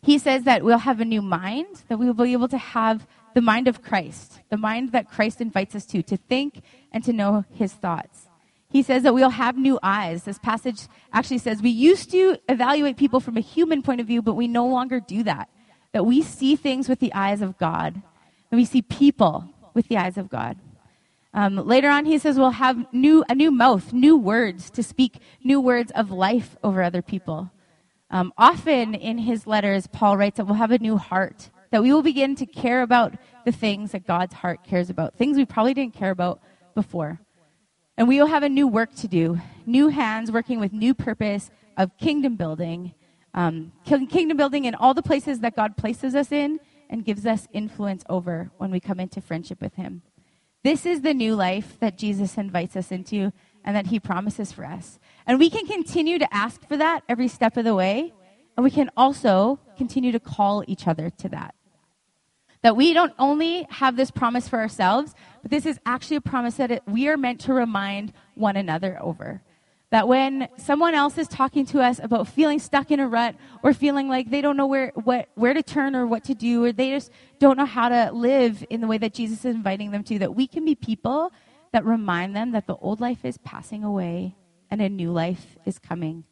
He 0.00 0.16
says 0.16 0.44
that 0.44 0.64
we'll 0.64 0.78
have 0.78 0.98
a 0.98 1.04
new 1.04 1.20
mind, 1.20 1.82
that 1.88 1.98
we 1.98 2.06
will 2.06 2.14
be 2.14 2.32
able 2.32 2.48
to 2.48 2.56
have 2.56 3.06
the 3.34 3.42
mind 3.42 3.68
of 3.68 3.82
Christ, 3.82 4.40
the 4.48 4.56
mind 4.56 4.92
that 4.92 5.10
Christ 5.10 5.42
invites 5.42 5.74
us 5.74 5.84
to, 5.86 6.02
to 6.04 6.16
think 6.16 6.62
and 6.90 7.04
to 7.04 7.12
know 7.12 7.44
his 7.52 7.74
thoughts. 7.74 8.28
He 8.70 8.82
says 8.82 9.02
that 9.02 9.12
we'll 9.12 9.28
have 9.28 9.58
new 9.58 9.78
eyes. 9.82 10.24
This 10.24 10.38
passage 10.38 10.88
actually 11.12 11.38
says 11.38 11.60
we 11.60 11.68
used 11.68 12.10
to 12.12 12.38
evaluate 12.48 12.96
people 12.96 13.20
from 13.20 13.36
a 13.36 13.40
human 13.40 13.82
point 13.82 14.00
of 14.00 14.06
view, 14.06 14.22
but 14.22 14.36
we 14.36 14.48
no 14.48 14.66
longer 14.66 15.00
do 15.00 15.22
that. 15.24 15.50
That 15.92 16.04
we 16.04 16.22
see 16.22 16.56
things 16.56 16.88
with 16.88 17.00
the 17.00 17.12
eyes 17.14 17.40
of 17.40 17.58
God 17.58 18.02
and 18.50 18.58
we 18.58 18.64
see 18.64 18.82
people 18.82 19.48
with 19.74 19.88
the 19.88 19.96
eyes 19.96 20.18
of 20.18 20.28
God. 20.28 20.56
Um, 21.34 21.56
later 21.56 21.88
on, 21.88 22.06
he 22.06 22.18
says 22.18 22.38
we'll 22.38 22.50
have 22.50 22.92
new, 22.92 23.24
a 23.28 23.34
new 23.34 23.50
mouth, 23.50 23.92
new 23.92 24.16
words 24.16 24.70
to 24.70 24.82
speak 24.82 25.18
new 25.44 25.60
words 25.60 25.92
of 25.92 26.10
life 26.10 26.56
over 26.64 26.82
other 26.82 27.02
people. 27.02 27.50
Um, 28.10 28.32
often 28.38 28.94
in 28.94 29.18
his 29.18 29.46
letters, 29.46 29.86
Paul 29.86 30.16
writes 30.16 30.38
that 30.38 30.46
we'll 30.46 30.54
have 30.54 30.70
a 30.70 30.78
new 30.78 30.96
heart, 30.96 31.50
that 31.70 31.82
we 31.82 31.92
will 31.92 32.02
begin 32.02 32.34
to 32.36 32.46
care 32.46 32.80
about 32.80 33.14
the 33.44 33.52
things 33.52 33.92
that 33.92 34.06
God's 34.06 34.34
heart 34.34 34.64
cares 34.64 34.88
about, 34.88 35.16
things 35.16 35.36
we 35.36 35.44
probably 35.44 35.74
didn't 35.74 35.94
care 35.94 36.10
about 36.10 36.40
before. 36.74 37.20
And 37.98 38.08
we 38.08 38.18
will 38.18 38.28
have 38.28 38.42
a 38.42 38.48
new 38.48 38.66
work 38.66 38.94
to 38.96 39.08
do, 39.08 39.38
new 39.66 39.88
hands 39.88 40.32
working 40.32 40.58
with 40.58 40.72
new 40.72 40.94
purpose 40.94 41.50
of 41.76 41.96
kingdom 41.98 42.36
building, 42.36 42.94
um, 43.34 43.72
kingdom 43.84 44.36
building 44.36 44.64
in 44.64 44.74
all 44.74 44.94
the 44.94 45.02
places 45.02 45.40
that 45.40 45.56
God 45.56 45.76
places 45.76 46.14
us 46.14 46.32
in, 46.32 46.60
and 46.90 47.04
gives 47.04 47.26
us 47.26 47.46
influence 47.52 48.02
over 48.08 48.50
when 48.56 48.70
we 48.70 48.80
come 48.80 48.98
into 48.98 49.20
friendship 49.20 49.60
with 49.60 49.74
Him. 49.74 50.02
This 50.64 50.86
is 50.86 51.02
the 51.02 51.14
new 51.14 51.34
life 51.34 51.78
that 51.80 51.98
Jesus 51.98 52.36
invites 52.36 52.76
us 52.76 52.90
into 52.90 53.32
and 53.64 53.76
that 53.76 53.88
He 53.88 54.00
promises 54.00 54.52
for 54.52 54.64
us. 54.64 54.98
And 55.26 55.38
we 55.38 55.50
can 55.50 55.66
continue 55.66 56.18
to 56.18 56.34
ask 56.34 56.66
for 56.66 56.76
that 56.76 57.02
every 57.08 57.28
step 57.28 57.56
of 57.56 57.64
the 57.64 57.74
way, 57.74 58.14
and 58.56 58.64
we 58.64 58.70
can 58.70 58.90
also 58.96 59.60
continue 59.76 60.12
to 60.12 60.20
call 60.20 60.64
each 60.66 60.86
other 60.86 61.10
to 61.10 61.28
that. 61.28 61.54
That 62.62 62.76
we 62.76 62.92
don't 62.92 63.12
only 63.18 63.66
have 63.70 63.96
this 63.96 64.10
promise 64.10 64.48
for 64.48 64.58
ourselves, 64.58 65.14
but 65.42 65.50
this 65.50 65.64
is 65.64 65.78
actually 65.86 66.16
a 66.16 66.20
promise 66.20 66.56
that 66.56 66.70
it, 66.70 66.82
we 66.86 67.06
are 67.08 67.16
meant 67.16 67.40
to 67.42 67.52
remind 67.52 68.12
one 68.34 68.56
another 68.56 68.98
over. 69.00 69.42
That 69.90 70.06
when 70.06 70.48
someone 70.58 70.94
else 70.94 71.16
is 71.16 71.28
talking 71.28 71.64
to 71.66 71.80
us 71.80 71.98
about 72.02 72.28
feeling 72.28 72.58
stuck 72.58 72.90
in 72.90 73.00
a 73.00 73.08
rut 73.08 73.34
or 73.62 73.72
feeling 73.72 74.06
like 74.08 74.30
they 74.30 74.42
don't 74.42 74.56
know 74.56 74.66
where, 74.66 74.92
what, 74.94 75.28
where 75.34 75.54
to 75.54 75.62
turn 75.62 75.96
or 75.96 76.06
what 76.06 76.24
to 76.24 76.34
do, 76.34 76.64
or 76.64 76.72
they 76.72 76.90
just 76.90 77.10
don't 77.38 77.56
know 77.56 77.64
how 77.64 77.88
to 77.88 78.10
live 78.12 78.64
in 78.68 78.82
the 78.82 78.86
way 78.86 78.98
that 78.98 79.14
Jesus 79.14 79.40
is 79.40 79.54
inviting 79.54 79.90
them 79.90 80.04
to, 80.04 80.18
that 80.18 80.34
we 80.34 80.46
can 80.46 80.64
be 80.64 80.74
people 80.74 81.32
that 81.72 81.86
remind 81.86 82.36
them 82.36 82.52
that 82.52 82.66
the 82.66 82.76
old 82.76 83.00
life 83.00 83.24
is 83.24 83.38
passing 83.38 83.82
away 83.82 84.36
and 84.70 84.82
a 84.82 84.88
new 84.90 85.10
life 85.10 85.56
is 85.64 85.78
coming. 85.78 86.24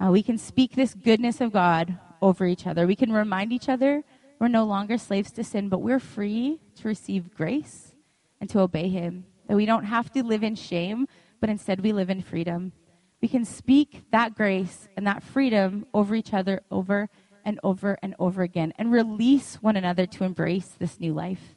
Uh, 0.00 0.10
we 0.10 0.22
can 0.22 0.36
speak 0.36 0.74
this 0.74 0.94
goodness 0.94 1.40
of 1.40 1.52
God 1.52 1.98
over 2.20 2.46
each 2.46 2.66
other. 2.66 2.84
We 2.86 2.96
can 2.96 3.12
remind 3.12 3.52
each 3.52 3.68
other 3.68 4.02
we're 4.40 4.48
no 4.48 4.64
longer 4.64 4.98
slaves 4.98 5.32
to 5.32 5.44
sin, 5.44 5.68
but 5.68 5.80
we're 5.80 5.98
free 5.98 6.60
to 6.76 6.88
receive 6.88 7.34
grace 7.34 7.94
and 8.40 8.48
to 8.50 8.60
obey 8.60 8.88
Him. 8.88 9.24
That 9.48 9.56
we 9.56 9.66
don't 9.66 9.84
have 9.84 10.12
to 10.12 10.22
live 10.22 10.44
in 10.44 10.54
shame, 10.54 11.08
but 11.40 11.50
instead 11.50 11.80
we 11.80 11.92
live 11.92 12.10
in 12.10 12.22
freedom 12.22 12.72
we 13.20 13.28
can 13.28 13.44
speak 13.44 14.02
that 14.12 14.34
grace 14.34 14.88
and 14.96 15.06
that 15.06 15.22
freedom 15.22 15.86
over 15.92 16.14
each 16.14 16.32
other 16.32 16.62
over 16.70 17.08
and 17.44 17.58
over 17.62 17.98
and 18.02 18.14
over 18.18 18.42
again 18.42 18.72
and 18.76 18.92
release 18.92 19.56
one 19.56 19.76
another 19.76 20.06
to 20.06 20.24
embrace 20.24 20.74
this 20.78 21.00
new 21.00 21.12
life. 21.12 21.56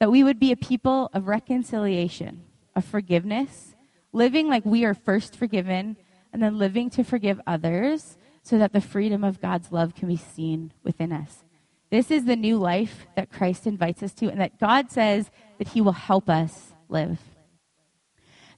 That 0.00 0.10
we 0.10 0.24
would 0.24 0.38
be 0.38 0.52
a 0.52 0.56
people 0.56 1.10
of 1.12 1.28
reconciliation, 1.28 2.42
of 2.74 2.84
forgiveness, 2.84 3.74
living 4.12 4.48
like 4.48 4.64
we 4.64 4.84
are 4.84 4.94
first 4.94 5.36
forgiven, 5.36 5.96
and 6.32 6.42
then 6.42 6.58
living 6.58 6.90
to 6.90 7.04
forgive 7.04 7.40
others 7.46 8.16
so 8.42 8.58
that 8.58 8.72
the 8.72 8.80
freedom 8.80 9.24
of 9.24 9.40
God's 9.40 9.72
love 9.72 9.94
can 9.94 10.08
be 10.08 10.16
seen 10.16 10.72
within 10.82 11.12
us. 11.12 11.44
This 11.90 12.10
is 12.10 12.24
the 12.24 12.36
new 12.36 12.58
life 12.58 13.06
that 13.16 13.32
Christ 13.32 13.66
invites 13.66 14.02
us 14.02 14.12
to, 14.14 14.28
and 14.28 14.40
that 14.40 14.58
God 14.58 14.90
says 14.90 15.30
that 15.58 15.68
He 15.68 15.80
will 15.80 15.92
help 15.92 16.28
us 16.28 16.74
live. 16.88 17.18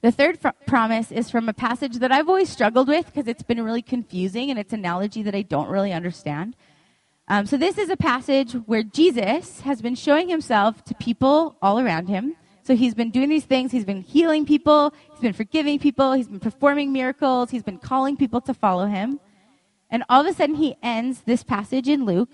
The 0.01 0.11
third 0.11 0.39
fr- 0.39 0.49
promise 0.65 1.11
is 1.11 1.29
from 1.29 1.47
a 1.47 1.53
passage 1.53 1.97
that 1.97 2.11
I've 2.11 2.27
always 2.27 2.49
struggled 2.49 2.87
with 2.87 3.05
because 3.05 3.27
it's 3.27 3.43
been 3.43 3.63
really 3.63 3.83
confusing 3.83 4.49
and 4.49 4.57
it's 4.57 4.73
an 4.73 4.79
analogy 4.79 5.21
that 5.23 5.35
I 5.35 5.43
don't 5.43 5.69
really 5.69 5.93
understand. 5.93 6.55
Um, 7.27 7.45
so, 7.45 7.55
this 7.55 7.77
is 7.77 7.89
a 7.89 7.97
passage 7.97 8.53
where 8.53 8.81
Jesus 8.81 9.61
has 9.61 9.81
been 9.81 9.95
showing 9.95 10.27
himself 10.27 10.83
to 10.85 10.95
people 10.95 11.55
all 11.61 11.79
around 11.79 12.09
him. 12.09 12.35
So, 12.63 12.75
he's 12.75 12.95
been 12.95 13.11
doing 13.11 13.29
these 13.29 13.45
things. 13.45 13.71
He's 13.71 13.85
been 13.85 14.01
healing 14.01 14.45
people. 14.45 14.91
He's 15.11 15.21
been 15.21 15.33
forgiving 15.33 15.77
people. 15.77 16.13
He's 16.13 16.27
been 16.27 16.39
performing 16.39 16.91
miracles. 16.91 17.51
He's 17.51 17.63
been 17.63 17.77
calling 17.77 18.17
people 18.17 18.41
to 18.41 18.55
follow 18.55 18.87
him. 18.87 19.19
And 19.91 20.03
all 20.09 20.21
of 20.21 20.27
a 20.27 20.33
sudden, 20.33 20.55
he 20.55 20.75
ends 20.81 21.21
this 21.21 21.43
passage 21.43 21.87
in 21.87 22.05
Luke. 22.05 22.31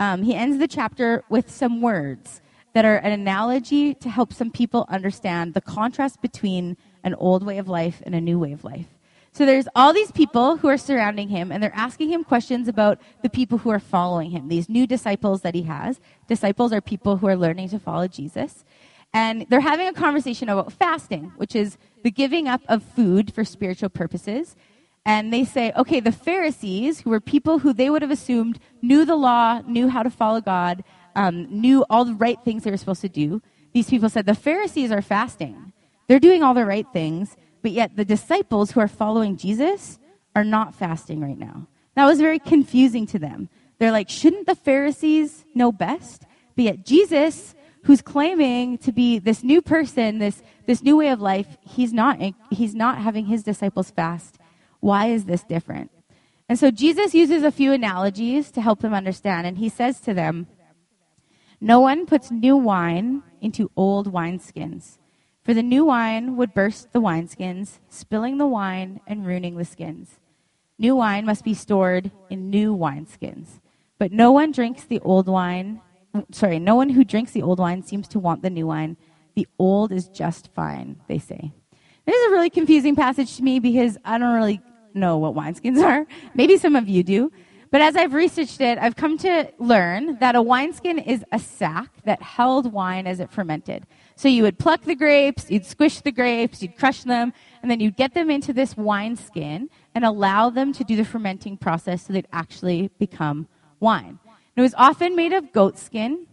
Um, 0.00 0.24
he 0.24 0.34
ends 0.34 0.58
the 0.58 0.66
chapter 0.66 1.22
with 1.28 1.48
some 1.48 1.80
words 1.80 2.42
that 2.72 2.84
are 2.84 2.96
an 2.96 3.12
analogy 3.12 3.94
to 3.94 4.10
help 4.10 4.32
some 4.32 4.50
people 4.50 4.84
understand 4.88 5.54
the 5.54 5.60
contrast 5.60 6.20
between 6.20 6.76
an 7.04 7.14
old 7.14 7.46
way 7.46 7.58
of 7.58 7.68
life 7.68 8.02
and 8.04 8.14
a 8.14 8.20
new 8.20 8.38
way 8.38 8.52
of 8.52 8.64
life. 8.64 8.86
So 9.32 9.44
there's 9.44 9.68
all 9.74 9.92
these 9.92 10.12
people 10.12 10.56
who 10.56 10.68
are 10.68 10.78
surrounding 10.78 11.28
him 11.28 11.50
and 11.50 11.62
they're 11.62 11.74
asking 11.74 12.08
him 12.10 12.22
questions 12.24 12.68
about 12.68 13.00
the 13.22 13.28
people 13.28 13.58
who 13.58 13.70
are 13.70 13.80
following 13.80 14.30
him, 14.30 14.48
these 14.48 14.68
new 14.68 14.86
disciples 14.86 15.42
that 15.42 15.54
he 15.54 15.62
has. 15.62 16.00
Disciples 16.28 16.72
are 16.72 16.80
people 16.80 17.16
who 17.16 17.26
are 17.26 17.36
learning 17.36 17.68
to 17.70 17.78
follow 17.78 18.08
Jesus. 18.08 18.64
And 19.12 19.46
they're 19.48 19.60
having 19.60 19.88
a 19.88 19.92
conversation 19.92 20.48
about 20.48 20.72
fasting, 20.72 21.32
which 21.36 21.54
is 21.54 21.78
the 22.02 22.10
giving 22.10 22.48
up 22.48 22.62
of 22.68 22.82
food 22.82 23.34
for 23.34 23.44
spiritual 23.44 23.88
purposes. 23.88 24.56
And 25.04 25.32
they 25.32 25.44
say, 25.44 25.72
okay, 25.76 26.00
the 26.00 26.12
Pharisees, 26.12 27.00
who 27.00 27.10
were 27.10 27.20
people 27.20 27.58
who 27.58 27.72
they 27.72 27.90
would 27.90 28.02
have 28.02 28.10
assumed 28.10 28.58
knew 28.82 29.04
the 29.04 29.16
law, 29.16 29.60
knew 29.66 29.88
how 29.88 30.02
to 30.04 30.10
follow 30.10 30.40
God, 30.40 30.84
um, 31.16 31.46
knew 31.50 31.84
all 31.90 32.04
the 32.04 32.14
right 32.14 32.38
things 32.44 32.62
they 32.62 32.70
were 32.70 32.76
supposed 32.76 33.02
to 33.02 33.08
do, 33.08 33.42
these 33.72 33.90
people 33.90 34.08
said, 34.08 34.26
the 34.26 34.34
Pharisees 34.34 34.92
are 34.92 35.02
fasting. 35.02 35.72
They're 36.06 36.20
doing 36.20 36.42
all 36.42 36.54
the 36.54 36.66
right 36.66 36.86
things, 36.92 37.36
but 37.62 37.72
yet 37.72 37.96
the 37.96 38.04
disciples 38.04 38.70
who 38.70 38.80
are 38.80 38.88
following 38.88 39.36
Jesus 39.36 39.98
are 40.36 40.44
not 40.44 40.74
fasting 40.74 41.20
right 41.20 41.38
now. 41.38 41.66
That 41.94 42.06
was 42.06 42.20
very 42.20 42.38
confusing 42.38 43.06
to 43.06 43.18
them. 43.18 43.48
They're 43.78 43.92
like, 43.92 44.08
shouldn't 44.08 44.46
the 44.46 44.54
Pharisees 44.54 45.44
know 45.54 45.72
best? 45.72 46.24
But 46.56 46.64
yet 46.64 46.84
Jesus, 46.84 47.54
who's 47.84 48.02
claiming 48.02 48.78
to 48.78 48.92
be 48.92 49.18
this 49.18 49.42
new 49.42 49.62
person, 49.62 50.18
this, 50.18 50.42
this 50.66 50.82
new 50.82 50.96
way 50.96 51.08
of 51.08 51.20
life, 51.20 51.56
he's 51.62 51.92
not, 51.92 52.18
he's 52.50 52.74
not 52.74 52.98
having 52.98 53.26
his 53.26 53.42
disciples 53.42 53.90
fast. 53.90 54.38
Why 54.80 55.06
is 55.06 55.24
this 55.24 55.42
different? 55.42 55.90
And 56.48 56.58
so 56.58 56.70
Jesus 56.70 57.14
uses 57.14 57.42
a 57.42 57.50
few 57.50 57.72
analogies 57.72 58.50
to 58.52 58.60
help 58.60 58.80
them 58.80 58.92
understand. 58.92 59.46
And 59.46 59.58
he 59.58 59.68
says 59.68 60.00
to 60.00 60.12
them, 60.12 60.46
No 61.60 61.80
one 61.80 62.06
puts 62.06 62.30
new 62.30 62.56
wine 62.56 63.22
into 63.40 63.70
old 63.76 64.12
wineskins. 64.12 64.98
For 65.44 65.52
the 65.52 65.62
new 65.62 65.84
wine 65.84 66.36
would 66.36 66.54
burst 66.54 66.92
the 66.92 67.02
wineskins, 67.02 67.78
spilling 67.90 68.38
the 68.38 68.46
wine 68.46 69.00
and 69.06 69.26
ruining 69.26 69.56
the 69.56 69.66
skins. 69.66 70.18
New 70.78 70.96
wine 70.96 71.26
must 71.26 71.44
be 71.44 71.52
stored 71.52 72.10
in 72.30 72.48
new 72.48 72.74
wineskins. 72.74 73.60
But 73.98 74.10
no 74.10 74.32
one 74.32 74.52
drinks 74.52 74.84
the 74.84 75.00
old 75.00 75.28
wine. 75.28 75.82
Sorry, 76.32 76.58
no 76.58 76.74
one 76.76 76.88
who 76.88 77.04
drinks 77.04 77.32
the 77.32 77.42
old 77.42 77.58
wine 77.58 77.82
seems 77.82 78.08
to 78.08 78.18
want 78.18 78.40
the 78.40 78.48
new 78.48 78.66
wine. 78.66 78.96
The 79.34 79.46
old 79.58 79.92
is 79.92 80.08
just 80.08 80.48
fine, 80.54 81.00
they 81.08 81.18
say. 81.18 81.52
This 82.06 82.16
is 82.16 82.28
a 82.28 82.30
really 82.32 82.50
confusing 82.50 82.96
passage 82.96 83.36
to 83.36 83.42
me 83.42 83.58
because 83.58 83.98
I 84.02 84.16
don't 84.16 84.34
really 84.34 84.62
know 84.94 85.18
what 85.18 85.34
wineskins 85.34 85.82
are. 85.82 86.06
Maybe 86.34 86.56
some 86.56 86.74
of 86.74 86.88
you 86.88 87.02
do. 87.02 87.30
But 87.70 87.82
as 87.82 87.96
I've 87.96 88.14
researched 88.14 88.60
it, 88.60 88.78
I've 88.78 88.96
come 88.96 89.18
to 89.18 89.50
learn 89.58 90.18
that 90.20 90.36
a 90.36 90.42
wineskin 90.42 90.98
is 90.98 91.22
a 91.32 91.38
sack 91.38 91.90
that 92.04 92.22
held 92.22 92.72
wine 92.72 93.06
as 93.06 93.20
it 93.20 93.30
fermented. 93.30 93.84
So 94.16 94.28
you 94.28 94.44
would 94.44 94.58
pluck 94.58 94.82
the 94.82 94.94
grapes, 94.94 95.50
you'd 95.50 95.66
squish 95.66 96.00
the 96.00 96.12
grapes, 96.12 96.62
you'd 96.62 96.76
crush 96.76 97.02
them, 97.02 97.32
and 97.62 97.70
then 97.70 97.80
you'd 97.80 97.96
get 97.96 98.14
them 98.14 98.30
into 98.30 98.52
this 98.52 98.76
wine 98.76 99.16
skin 99.16 99.68
and 99.94 100.04
allow 100.04 100.50
them 100.50 100.72
to 100.72 100.84
do 100.84 100.96
the 100.96 101.04
fermenting 101.04 101.56
process 101.56 102.06
so 102.06 102.12
they'd 102.12 102.28
actually 102.32 102.90
become 102.98 103.48
wine. 103.80 104.18
And 104.26 104.56
it 104.56 104.62
was 104.62 104.74
often 104.76 105.16
made 105.16 105.32
of 105.32 105.52
goat 105.52 105.78
skin, 105.78 106.26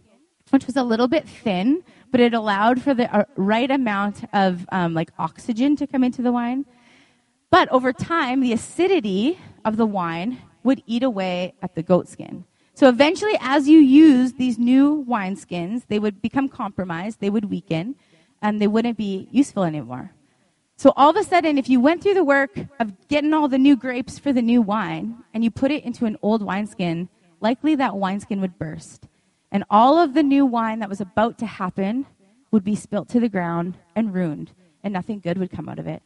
which 0.50 0.66
was 0.66 0.76
a 0.76 0.82
little 0.84 1.08
bit 1.08 1.28
thin, 1.28 1.82
but 2.10 2.20
it 2.20 2.34
allowed 2.34 2.80
for 2.82 2.94
the 2.94 3.12
uh, 3.14 3.24
right 3.36 3.70
amount 3.70 4.24
of 4.32 4.66
um, 4.70 4.94
like 4.94 5.10
oxygen 5.18 5.74
to 5.76 5.86
come 5.86 6.04
into 6.04 6.22
the 6.22 6.30
wine. 6.30 6.64
But 7.50 7.68
over 7.70 7.92
time, 7.92 8.40
the 8.40 8.52
acidity 8.52 9.38
of 9.64 9.76
the 9.76 9.86
wine 9.86 10.38
would 10.62 10.82
eat 10.86 11.02
away 11.02 11.54
at 11.62 11.74
the 11.74 11.82
goat 11.82 12.08
skin. 12.08 12.44
So 12.74 12.88
eventually, 12.88 13.36
as 13.40 13.68
you 13.68 13.78
use 13.78 14.32
these 14.34 14.58
new 14.58 15.04
wineskins, 15.08 15.82
they 15.88 15.98
would 15.98 16.22
become 16.22 16.48
compromised, 16.48 17.20
they 17.20 17.30
would 17.30 17.50
weaken, 17.50 17.96
and 18.40 18.60
they 18.60 18.66
wouldn't 18.66 18.96
be 18.96 19.28
useful 19.30 19.64
anymore. 19.64 20.12
So 20.76 20.92
all 20.96 21.10
of 21.10 21.16
a 21.16 21.22
sudden, 21.22 21.58
if 21.58 21.68
you 21.68 21.80
went 21.80 22.02
through 22.02 22.14
the 22.14 22.24
work 22.24 22.58
of 22.80 23.08
getting 23.08 23.32
all 23.34 23.46
the 23.46 23.58
new 23.58 23.76
grapes 23.76 24.18
for 24.18 24.32
the 24.32 24.42
new 24.42 24.62
wine 24.62 25.22
and 25.32 25.44
you 25.44 25.50
put 25.50 25.70
it 25.70 25.84
into 25.84 26.06
an 26.06 26.16
old 26.22 26.42
wineskin, 26.42 27.08
likely 27.40 27.74
that 27.76 27.96
wineskin 27.96 28.40
would 28.40 28.58
burst. 28.58 29.06
And 29.52 29.64
all 29.70 29.98
of 29.98 30.14
the 30.14 30.22
new 30.22 30.46
wine 30.46 30.78
that 30.80 30.88
was 30.88 31.00
about 31.00 31.38
to 31.38 31.46
happen 31.46 32.06
would 32.50 32.64
be 32.64 32.74
spilt 32.74 33.08
to 33.10 33.20
the 33.20 33.28
ground 33.28 33.76
and 33.94 34.14
ruined, 34.14 34.50
and 34.82 34.92
nothing 34.92 35.20
good 35.20 35.38
would 35.38 35.50
come 35.50 35.68
out 35.68 35.78
of 35.78 35.86
it. 35.86 36.02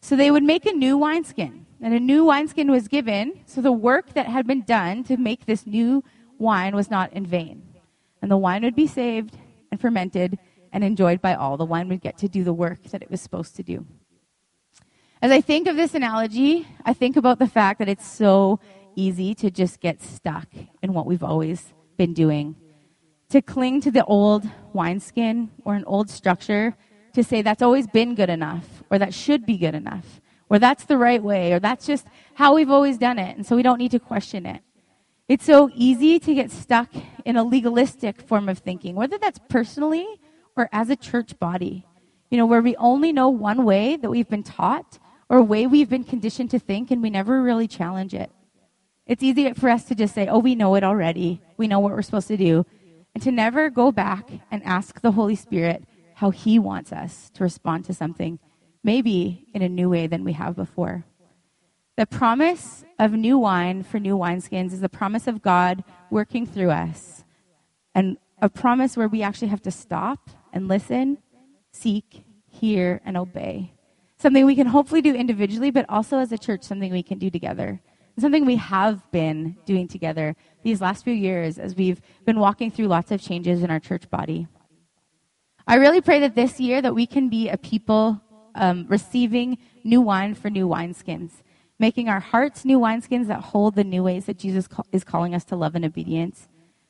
So 0.00 0.16
they 0.16 0.30
would 0.30 0.42
make 0.42 0.66
a 0.66 0.72
new 0.72 0.98
wineskin, 0.98 1.66
and 1.84 1.92
a 1.92 2.00
new 2.00 2.24
wineskin 2.24 2.70
was 2.70 2.88
given, 2.88 3.40
so 3.44 3.60
the 3.60 3.70
work 3.70 4.14
that 4.14 4.24
had 4.24 4.46
been 4.46 4.62
done 4.62 5.04
to 5.04 5.18
make 5.18 5.44
this 5.44 5.66
new 5.66 6.02
wine 6.38 6.74
was 6.74 6.90
not 6.90 7.12
in 7.12 7.26
vain. 7.26 7.62
And 8.22 8.30
the 8.30 8.38
wine 8.38 8.62
would 8.62 8.74
be 8.74 8.86
saved 8.86 9.36
and 9.70 9.78
fermented 9.78 10.38
and 10.72 10.82
enjoyed 10.82 11.20
by 11.20 11.34
all. 11.34 11.58
The 11.58 11.66
wine 11.66 11.90
would 11.90 12.00
get 12.00 12.16
to 12.18 12.26
do 12.26 12.42
the 12.42 12.54
work 12.54 12.82
that 12.84 13.02
it 13.02 13.10
was 13.10 13.20
supposed 13.20 13.54
to 13.56 13.62
do. 13.62 13.84
As 15.20 15.30
I 15.30 15.42
think 15.42 15.68
of 15.68 15.76
this 15.76 15.94
analogy, 15.94 16.66
I 16.86 16.94
think 16.94 17.18
about 17.18 17.38
the 17.38 17.46
fact 17.46 17.80
that 17.80 17.88
it's 17.90 18.06
so 18.06 18.60
easy 18.96 19.34
to 19.34 19.50
just 19.50 19.78
get 19.78 20.00
stuck 20.00 20.48
in 20.82 20.94
what 20.94 21.04
we've 21.04 21.22
always 21.22 21.74
been 21.98 22.14
doing. 22.14 22.56
To 23.28 23.42
cling 23.42 23.82
to 23.82 23.90
the 23.90 24.06
old 24.06 24.48
wineskin 24.72 25.50
or 25.66 25.74
an 25.74 25.84
old 25.84 26.08
structure 26.08 26.76
to 27.12 27.22
say 27.22 27.42
that's 27.42 27.60
always 27.60 27.86
been 27.86 28.14
good 28.14 28.30
enough 28.30 28.82
or 28.90 28.98
that 28.98 29.12
should 29.12 29.44
be 29.44 29.58
good 29.58 29.74
enough 29.74 30.22
or 30.48 30.58
that's 30.58 30.84
the 30.84 30.98
right 30.98 31.22
way 31.22 31.52
or 31.52 31.58
that's 31.58 31.86
just 31.86 32.06
how 32.34 32.54
we've 32.54 32.70
always 32.70 32.98
done 32.98 33.18
it 33.18 33.36
and 33.36 33.46
so 33.46 33.56
we 33.56 33.62
don't 33.62 33.78
need 33.78 33.90
to 33.90 33.98
question 33.98 34.46
it. 34.46 34.62
It's 35.28 35.44
so 35.44 35.70
easy 35.74 36.18
to 36.18 36.34
get 36.34 36.50
stuck 36.50 36.90
in 37.24 37.36
a 37.36 37.44
legalistic 37.44 38.20
form 38.20 38.48
of 38.48 38.58
thinking, 38.58 38.94
whether 38.94 39.16
that's 39.16 39.40
personally 39.48 40.06
or 40.54 40.68
as 40.70 40.90
a 40.90 40.96
church 40.96 41.38
body. 41.38 41.86
You 42.30 42.38
know, 42.38 42.46
where 42.46 42.62
we 42.62 42.76
only 42.76 43.12
know 43.12 43.28
one 43.28 43.64
way 43.64 43.96
that 43.96 44.10
we've 44.10 44.28
been 44.28 44.42
taught 44.42 44.98
or 45.28 45.38
a 45.38 45.42
way 45.42 45.66
we've 45.66 45.88
been 45.88 46.04
conditioned 46.04 46.50
to 46.50 46.58
think 46.58 46.90
and 46.90 47.00
we 47.00 47.08
never 47.08 47.42
really 47.42 47.68
challenge 47.68 48.12
it. 48.12 48.30
It's 49.06 49.22
easy 49.22 49.52
for 49.52 49.68
us 49.68 49.84
to 49.84 49.94
just 49.94 50.14
say, 50.14 50.26
oh, 50.26 50.38
we 50.38 50.54
know 50.54 50.74
it 50.74 50.84
already. 50.84 51.40
We 51.56 51.68
know 51.68 51.78
what 51.78 51.92
we're 51.92 52.02
supposed 52.02 52.28
to 52.28 52.36
do. 52.36 52.66
And 53.14 53.22
to 53.22 53.30
never 53.30 53.70
go 53.70 53.92
back 53.92 54.28
and 54.50 54.62
ask 54.64 55.00
the 55.00 55.12
Holy 55.12 55.36
Spirit, 55.36 55.84
how 56.14 56.30
He 56.30 56.58
wants 56.58 56.92
us 56.92 57.30
to 57.34 57.42
respond 57.42 57.84
to 57.86 57.94
something, 57.94 58.38
maybe 58.84 59.48
in 59.52 59.62
a 59.62 59.68
new 59.68 59.88
way 59.88 60.06
than 60.06 60.22
we 60.22 60.34
have 60.34 60.54
before. 60.54 61.04
The 61.96 62.06
promise 62.06 62.84
of 62.98 63.12
new 63.12 63.38
wine 63.38 63.82
for 63.82 63.98
new 63.98 64.16
wineskins 64.16 64.72
is 64.72 64.80
the 64.80 64.88
promise 64.88 65.26
of 65.26 65.42
God 65.42 65.82
working 66.10 66.46
through 66.46 66.70
us, 66.70 67.24
and 67.94 68.18
a 68.42 68.48
promise 68.48 68.96
where 68.96 69.08
we 69.08 69.22
actually 69.22 69.48
have 69.48 69.62
to 69.62 69.70
stop 69.70 70.30
and 70.52 70.68
listen, 70.68 71.18
seek, 71.72 72.24
hear, 72.46 73.00
and 73.04 73.16
obey. 73.16 73.72
Something 74.18 74.44
we 74.44 74.54
can 74.54 74.66
hopefully 74.66 75.02
do 75.02 75.14
individually, 75.14 75.70
but 75.70 75.86
also 75.88 76.18
as 76.18 76.30
a 76.30 76.38
church, 76.38 76.62
something 76.62 76.92
we 76.92 77.02
can 77.02 77.18
do 77.18 77.30
together. 77.30 77.80
something 78.18 78.46
we 78.46 78.56
have 78.56 79.10
been 79.10 79.56
doing 79.66 79.88
together 79.88 80.36
these 80.62 80.80
last 80.80 81.04
few 81.04 81.12
years 81.12 81.58
as 81.58 81.74
we've 81.74 82.00
been 82.24 82.38
walking 82.38 82.70
through 82.70 82.86
lots 82.86 83.10
of 83.10 83.20
changes 83.20 83.62
in 83.62 83.70
our 83.70 83.80
church 83.80 84.08
body. 84.10 84.46
I 85.66 85.76
really 85.76 86.00
pray 86.00 86.20
that 86.20 86.34
this 86.34 86.60
year 86.60 86.82
that 86.82 86.94
we 86.94 87.06
can 87.06 87.28
be 87.28 87.48
a 87.48 87.56
people 87.56 88.20
um, 88.54 88.86
receiving 88.88 89.58
new 89.82 90.00
wine 90.00 90.34
for 90.34 90.50
new 90.50 90.68
wineskins, 90.68 91.42
making 91.78 92.08
our 92.08 92.20
hearts 92.20 92.64
new 92.64 92.78
wineskins 92.78 93.26
that 93.26 93.40
hold 93.40 93.74
the 93.74 93.84
new 93.84 94.02
ways 94.02 94.26
that 94.26 94.38
Jesus 94.38 94.68
is 94.92 95.04
calling 95.04 95.34
us 95.34 95.44
to 95.44 95.56
love 95.56 95.74
and 95.74 95.84
obedience. 95.84 96.48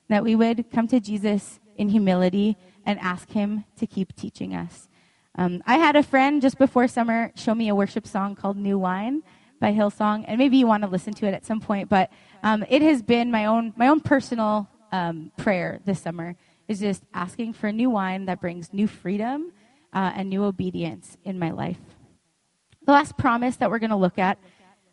That 0.09 0.25
we 0.25 0.35
would 0.35 0.71
come 0.71 0.87
to 0.89 1.01
Jesus 1.01 1.61
in 1.77 1.89
humility 1.89 2.57
and 2.85 2.99
ask 3.01 3.31
Him 3.31 3.65
to 3.77 3.87
keep 3.87 4.15
teaching 4.15 4.55
us. 4.55 4.89
Um, 5.37 5.63
I 5.67 5.79
had 5.79 5.97
a 5.97 6.03
friend 6.03 6.41
just 6.41 6.59
before 6.59 6.87
summer 6.87 7.33
show 7.35 7.55
me 7.55 7.69
a 7.69 7.75
worship 7.75 8.07
song 8.07 8.37
called 8.37 8.57
New 8.57 8.79
Wine 8.79 9.23
by 9.61 9.73
Hillsong, 9.73 10.25
and 10.29 10.39
maybe 10.39 10.59
you 10.59 10.67
want 10.67 10.83
to 10.83 10.89
listen 10.89 11.15
to 11.15 11.27
it 11.27 11.35
at 11.35 11.45
some 11.45 11.61
point. 11.61 11.89
But 11.89 12.11
um, 12.43 12.65
it 12.69 12.83
has 12.83 13.03
been 13.03 13.31
my 13.31 13.47
own 13.47 13.73
my 13.77 13.89
own 13.89 14.01
personal 14.01 14.69
um, 14.93 15.33
prayer 15.37 15.81
this 15.85 16.01
summer 16.01 16.37
is 16.69 16.81
just 16.81 17.03
asking 17.13 17.53
for 17.53 17.73
new 17.73 17.91
wine 17.91 18.27
that 18.27 18.41
brings 18.41 18.73
new 18.73 18.87
freedom 18.87 19.53
uh, 19.95 20.13
and 20.15 20.29
new 20.29 20.45
obedience 20.45 21.17
in 21.25 21.39
my 21.39 21.51
life. 21.51 21.79
The 22.85 22.93
last 22.93 23.17
promise 23.17 23.57
that 23.57 23.71
we're 23.71 23.79
going 23.79 23.91
to 23.91 23.97
look 23.97 24.19
at 24.19 24.39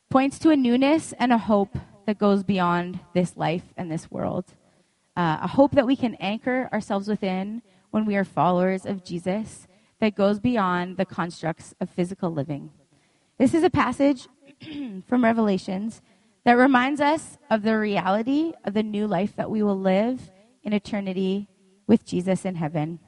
points 0.09 0.39
to 0.39 0.49
a 0.51 0.55
newness 0.55 1.13
and 1.19 1.33
a 1.33 1.37
hope 1.37 1.77
that 2.05 2.17
goes 2.17 2.43
beyond 2.43 2.99
this 3.13 3.35
life 3.35 3.73
and 3.77 3.91
this 3.91 4.09
world. 4.09 4.45
Uh, 5.15 5.39
a 5.41 5.47
hope 5.47 5.71
that 5.73 5.85
we 5.85 5.95
can 5.95 6.15
anchor 6.15 6.69
ourselves 6.71 7.07
within 7.07 7.61
when 7.91 8.05
we 8.05 8.15
are 8.15 8.23
followers 8.23 8.85
of 8.85 9.03
Jesus 9.03 9.67
that 9.99 10.15
goes 10.15 10.39
beyond 10.39 10.97
the 10.97 11.05
constructs 11.05 11.73
of 11.79 11.89
physical 11.89 12.31
living. 12.31 12.71
This 13.37 13.53
is 13.53 13.63
a 13.63 13.69
passage 13.69 14.27
from 15.07 15.23
Revelations 15.23 16.01
that 16.43 16.53
reminds 16.53 17.01
us 17.01 17.37
of 17.49 17.61
the 17.61 17.77
reality 17.77 18.53
of 18.63 18.73
the 18.73 18.83
new 18.83 19.07
life 19.07 19.35
that 19.35 19.51
we 19.51 19.61
will 19.61 19.79
live 19.79 20.31
in 20.63 20.73
eternity 20.73 21.47
with 21.87 22.05
Jesus 22.05 22.45
in 22.45 22.55
heaven, 22.55 22.99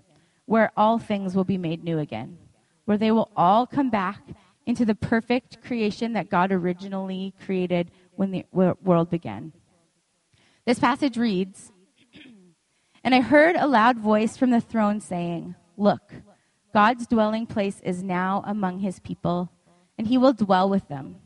where 0.45 0.71
all 0.75 0.99
things 0.99 1.35
will 1.35 1.43
be 1.43 1.57
made 1.57 1.83
new 1.83 1.99
again, 1.99 2.37
where 2.85 2.97
they 2.97 3.11
will 3.11 3.31
all 3.35 3.65
come 3.65 3.89
back 3.89 4.21
into 4.65 4.85
the 4.85 4.95
perfect 4.95 5.61
creation 5.61 6.13
that 6.13 6.29
God 6.29 6.51
originally 6.51 7.33
created 7.45 7.91
when 8.15 8.31
the 8.31 8.45
world 8.51 9.09
began. 9.09 9.51
This 10.65 10.79
passage 10.79 11.17
reads 11.17 11.71
And 13.03 13.13
I 13.13 13.21
heard 13.21 13.55
a 13.55 13.67
loud 13.67 13.97
voice 13.97 14.37
from 14.37 14.51
the 14.51 14.61
throne 14.61 15.01
saying, 15.01 15.55
Look, 15.77 16.13
God's 16.73 17.07
dwelling 17.07 17.45
place 17.45 17.79
is 17.83 18.01
now 18.01 18.43
among 18.45 18.79
his 18.79 18.99
people, 18.99 19.51
and 19.97 20.07
he 20.07 20.17
will 20.17 20.33
dwell 20.33 20.69
with 20.69 20.87
them. 20.87 21.17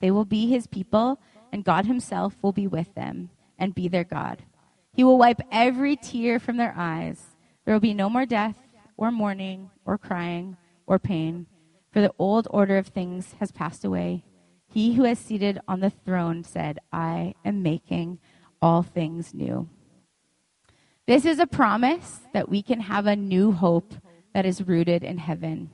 They 0.00 0.10
will 0.10 0.24
be 0.24 0.48
his 0.48 0.66
people, 0.66 1.20
and 1.52 1.64
God 1.64 1.86
himself 1.86 2.36
will 2.42 2.52
be 2.52 2.66
with 2.66 2.94
them 2.94 3.30
and 3.58 3.74
be 3.74 3.88
their 3.88 4.04
God. 4.04 4.42
He 4.92 5.02
will 5.02 5.18
wipe 5.18 5.40
every 5.50 5.96
tear 5.96 6.38
from 6.38 6.56
their 6.56 6.74
eyes. 6.76 7.33
There 7.64 7.74
will 7.74 7.80
be 7.80 7.94
no 7.94 8.10
more 8.10 8.26
death, 8.26 8.56
or 8.96 9.10
mourning, 9.10 9.70
or 9.84 9.98
crying, 9.98 10.56
or 10.86 10.98
pain, 10.98 11.46
for 11.90 12.00
the 12.00 12.12
old 12.18 12.46
order 12.50 12.76
of 12.76 12.88
things 12.88 13.34
has 13.40 13.52
passed 13.52 13.84
away. 13.84 14.24
He 14.72 14.94
who 14.94 15.04
is 15.04 15.18
seated 15.18 15.60
on 15.66 15.80
the 15.80 15.90
throne 15.90 16.44
said, 16.44 16.78
I 16.92 17.34
am 17.44 17.62
making 17.62 18.18
all 18.60 18.82
things 18.82 19.32
new. 19.32 19.68
This 21.06 21.24
is 21.24 21.38
a 21.38 21.46
promise 21.46 22.20
that 22.32 22.48
we 22.48 22.62
can 22.62 22.80
have 22.80 23.06
a 23.06 23.16
new 23.16 23.52
hope 23.52 23.94
that 24.32 24.46
is 24.46 24.66
rooted 24.66 25.04
in 25.04 25.18
heaven. 25.18 25.70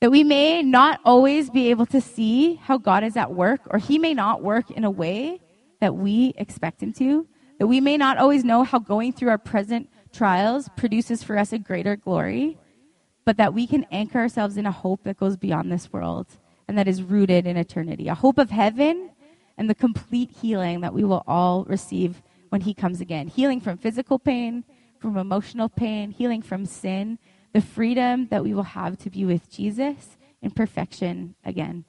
That 0.00 0.10
we 0.10 0.24
may 0.24 0.62
not 0.62 1.00
always 1.04 1.50
be 1.50 1.70
able 1.70 1.86
to 1.86 2.00
see 2.00 2.54
how 2.54 2.78
God 2.78 3.04
is 3.04 3.16
at 3.16 3.32
work, 3.32 3.60
or 3.70 3.78
He 3.78 3.98
may 3.98 4.14
not 4.14 4.42
work 4.42 4.70
in 4.70 4.84
a 4.84 4.90
way 4.90 5.40
that 5.80 5.94
we 5.94 6.34
expect 6.36 6.82
Him 6.82 6.92
to. 6.94 7.26
That 7.58 7.66
we 7.66 7.80
may 7.80 7.96
not 7.96 8.18
always 8.18 8.44
know 8.44 8.62
how 8.62 8.78
going 8.78 9.12
through 9.12 9.30
our 9.30 9.38
present 9.38 9.88
trials 10.16 10.68
produces 10.76 11.22
for 11.22 11.36
us 11.36 11.52
a 11.52 11.58
greater 11.58 11.94
glory, 11.94 12.56
but 13.24 13.36
that 13.36 13.52
we 13.52 13.66
can 13.66 13.84
anchor 13.90 14.18
ourselves 14.18 14.56
in 14.56 14.64
a 14.64 14.72
hope 14.72 15.02
that 15.04 15.18
goes 15.18 15.36
beyond 15.36 15.70
this 15.70 15.92
world 15.92 16.26
and 16.68 16.78
that 16.78 16.88
is 16.88 17.02
rooted 17.02 17.46
in 17.46 17.56
eternity. 17.56 18.08
A 18.08 18.14
hope 18.14 18.38
of 18.38 18.50
heaven 18.50 19.10
and 19.58 19.68
the 19.68 19.74
complete 19.74 20.30
healing 20.30 20.80
that 20.80 20.94
we 20.94 21.04
will 21.04 21.22
all 21.26 21.64
receive 21.64 22.22
when 22.48 22.62
He 22.62 22.72
comes 22.72 23.00
again. 23.00 23.28
Healing 23.28 23.60
from 23.60 23.76
physical 23.76 24.18
pain, 24.18 24.64
from 24.98 25.16
emotional 25.16 25.68
pain, 25.68 26.10
healing 26.10 26.42
from 26.42 26.64
sin, 26.64 27.18
the 27.52 27.60
freedom 27.60 28.28
that 28.28 28.42
we 28.42 28.54
will 28.54 28.62
have 28.62 28.96
to 28.98 29.10
be 29.10 29.24
with 29.24 29.50
Jesus 29.50 30.16
in 30.40 30.50
perfection 30.50 31.34
again. 31.44 31.84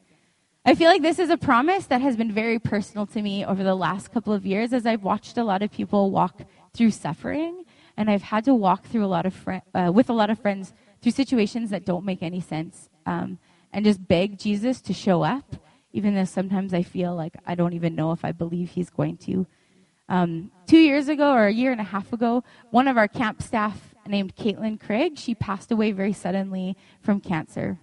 I 0.66 0.76
feel 0.76 0.90
like 0.90 1.02
this 1.02 1.20
is 1.20 1.30
a 1.30 1.38
promise 1.38 1.86
that 1.86 2.02
has 2.02 2.18
been 2.18 2.34
very 2.34 2.60
personal 2.60 3.06
to 3.08 3.22
me 3.22 3.46
over 3.46 3.64
the 3.64 3.76
last 3.76 4.12
couple 4.12 4.34
of 4.34 4.46
years 4.46 4.74
as 4.74 4.86
I've 4.86 5.04
watched 5.04 5.38
a 5.38 5.44
lot 5.46 5.62
of 5.62 5.72
people 5.72 6.12
walk 6.12 6.42
through 6.74 6.92
suffering 6.92 7.64
and 7.98 8.10
I've 8.10 8.22
had 8.22 8.46
to 8.46 8.54
walk 8.54 8.86
through 8.86 9.04
a 9.04 9.08
lot 9.08 9.26
of 9.26 9.34
fr- 9.34 9.64
uh, 9.74 9.92
with 9.94 10.10
a 10.10 10.14
lot 10.14 10.30
of 10.30 10.40
friends 10.40 10.74
through 11.02 11.12
situations 11.12 11.72
that 11.72 11.84
don't 11.84 12.06
make 12.06 12.22
any 12.22 12.40
sense. 12.40 12.90
Um, 13.06 13.40
and 13.74 13.84
just 13.84 14.08
beg 14.08 14.40
Jesus 14.40 14.80
to 14.82 14.94
show 14.94 15.24
up, 15.24 15.56
even 15.92 16.16
though 16.16 16.26
sometimes 16.26 16.74
I 16.74 16.84
feel 16.84 17.16
like 17.16 17.36
I 17.46 17.56
don't 17.56 17.74
even 17.74 17.96
know 17.96 18.12
if 18.12 18.24
I 18.24 18.32
believe 18.32 18.70
he's 18.70 18.90
going 18.90 19.18
to. 19.18 19.46
Um, 20.10 20.52
two 20.68 20.78
years 20.78 21.10
ago, 21.10 21.34
or 21.34 21.48
a 21.48 21.52
year 21.52 21.72
and 21.72 21.82
a 21.82 21.86
half 21.86 22.14
ago, 22.14 22.44
one 22.72 22.88
of 22.88 22.98
our 22.98 23.08
camp 23.08 23.42
staff 23.42 23.94
named 24.08 24.36
Caitlin 24.36 24.80
Craig, 24.80 25.18
she 25.18 25.36
passed 25.36 25.72
away 25.72 25.92
very 25.92 26.14
suddenly 26.14 26.78
from 27.02 27.20
cancer. 27.20 27.80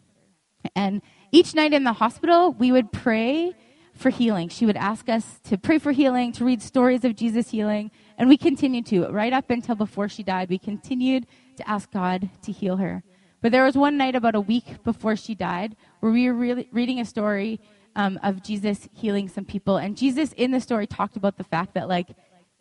And 0.74 1.02
each 1.32 1.54
night 1.54 1.74
in 1.74 1.84
the 1.84 1.92
hospital, 1.92 2.52
we 2.52 2.72
would 2.72 2.92
pray 2.92 3.54
for 3.94 4.10
healing. 4.10 4.48
She 4.48 4.64
would 4.64 4.76
ask 4.76 5.08
us 5.08 5.38
to 5.44 5.58
pray 5.58 5.78
for 5.78 5.92
healing, 5.92 6.32
to 6.32 6.44
read 6.44 6.62
stories 6.62 7.04
of 7.04 7.14
Jesus 7.14 7.50
healing, 7.50 7.90
and 8.18 8.28
we 8.28 8.36
continued 8.36 8.86
to. 8.86 9.08
Right 9.08 9.32
up 9.32 9.50
until 9.50 9.74
before 9.74 10.08
she 10.08 10.22
died, 10.22 10.48
we 10.48 10.58
continued 10.58 11.26
to 11.56 11.68
ask 11.68 11.90
God 11.90 12.30
to 12.42 12.52
heal 12.52 12.76
her. 12.76 13.02
But 13.40 13.52
there 13.52 13.64
was 13.64 13.76
one 13.76 13.96
night 13.96 14.14
about 14.14 14.34
a 14.34 14.40
week 14.40 14.82
before 14.84 15.16
she 15.16 15.34
died 15.34 15.76
where 16.00 16.12
we 16.12 16.30
were 16.30 16.64
reading 16.72 17.00
a 17.00 17.04
story 17.04 17.60
um, 17.96 18.18
of 18.22 18.42
Jesus 18.42 18.88
healing 18.92 19.28
some 19.28 19.44
people. 19.44 19.76
And 19.76 19.96
Jesus 19.96 20.32
in 20.32 20.50
the 20.50 20.60
story 20.60 20.86
talked 20.86 21.16
about 21.16 21.36
the 21.36 21.44
fact 21.44 21.74
that, 21.74 21.88
like, 21.88 22.08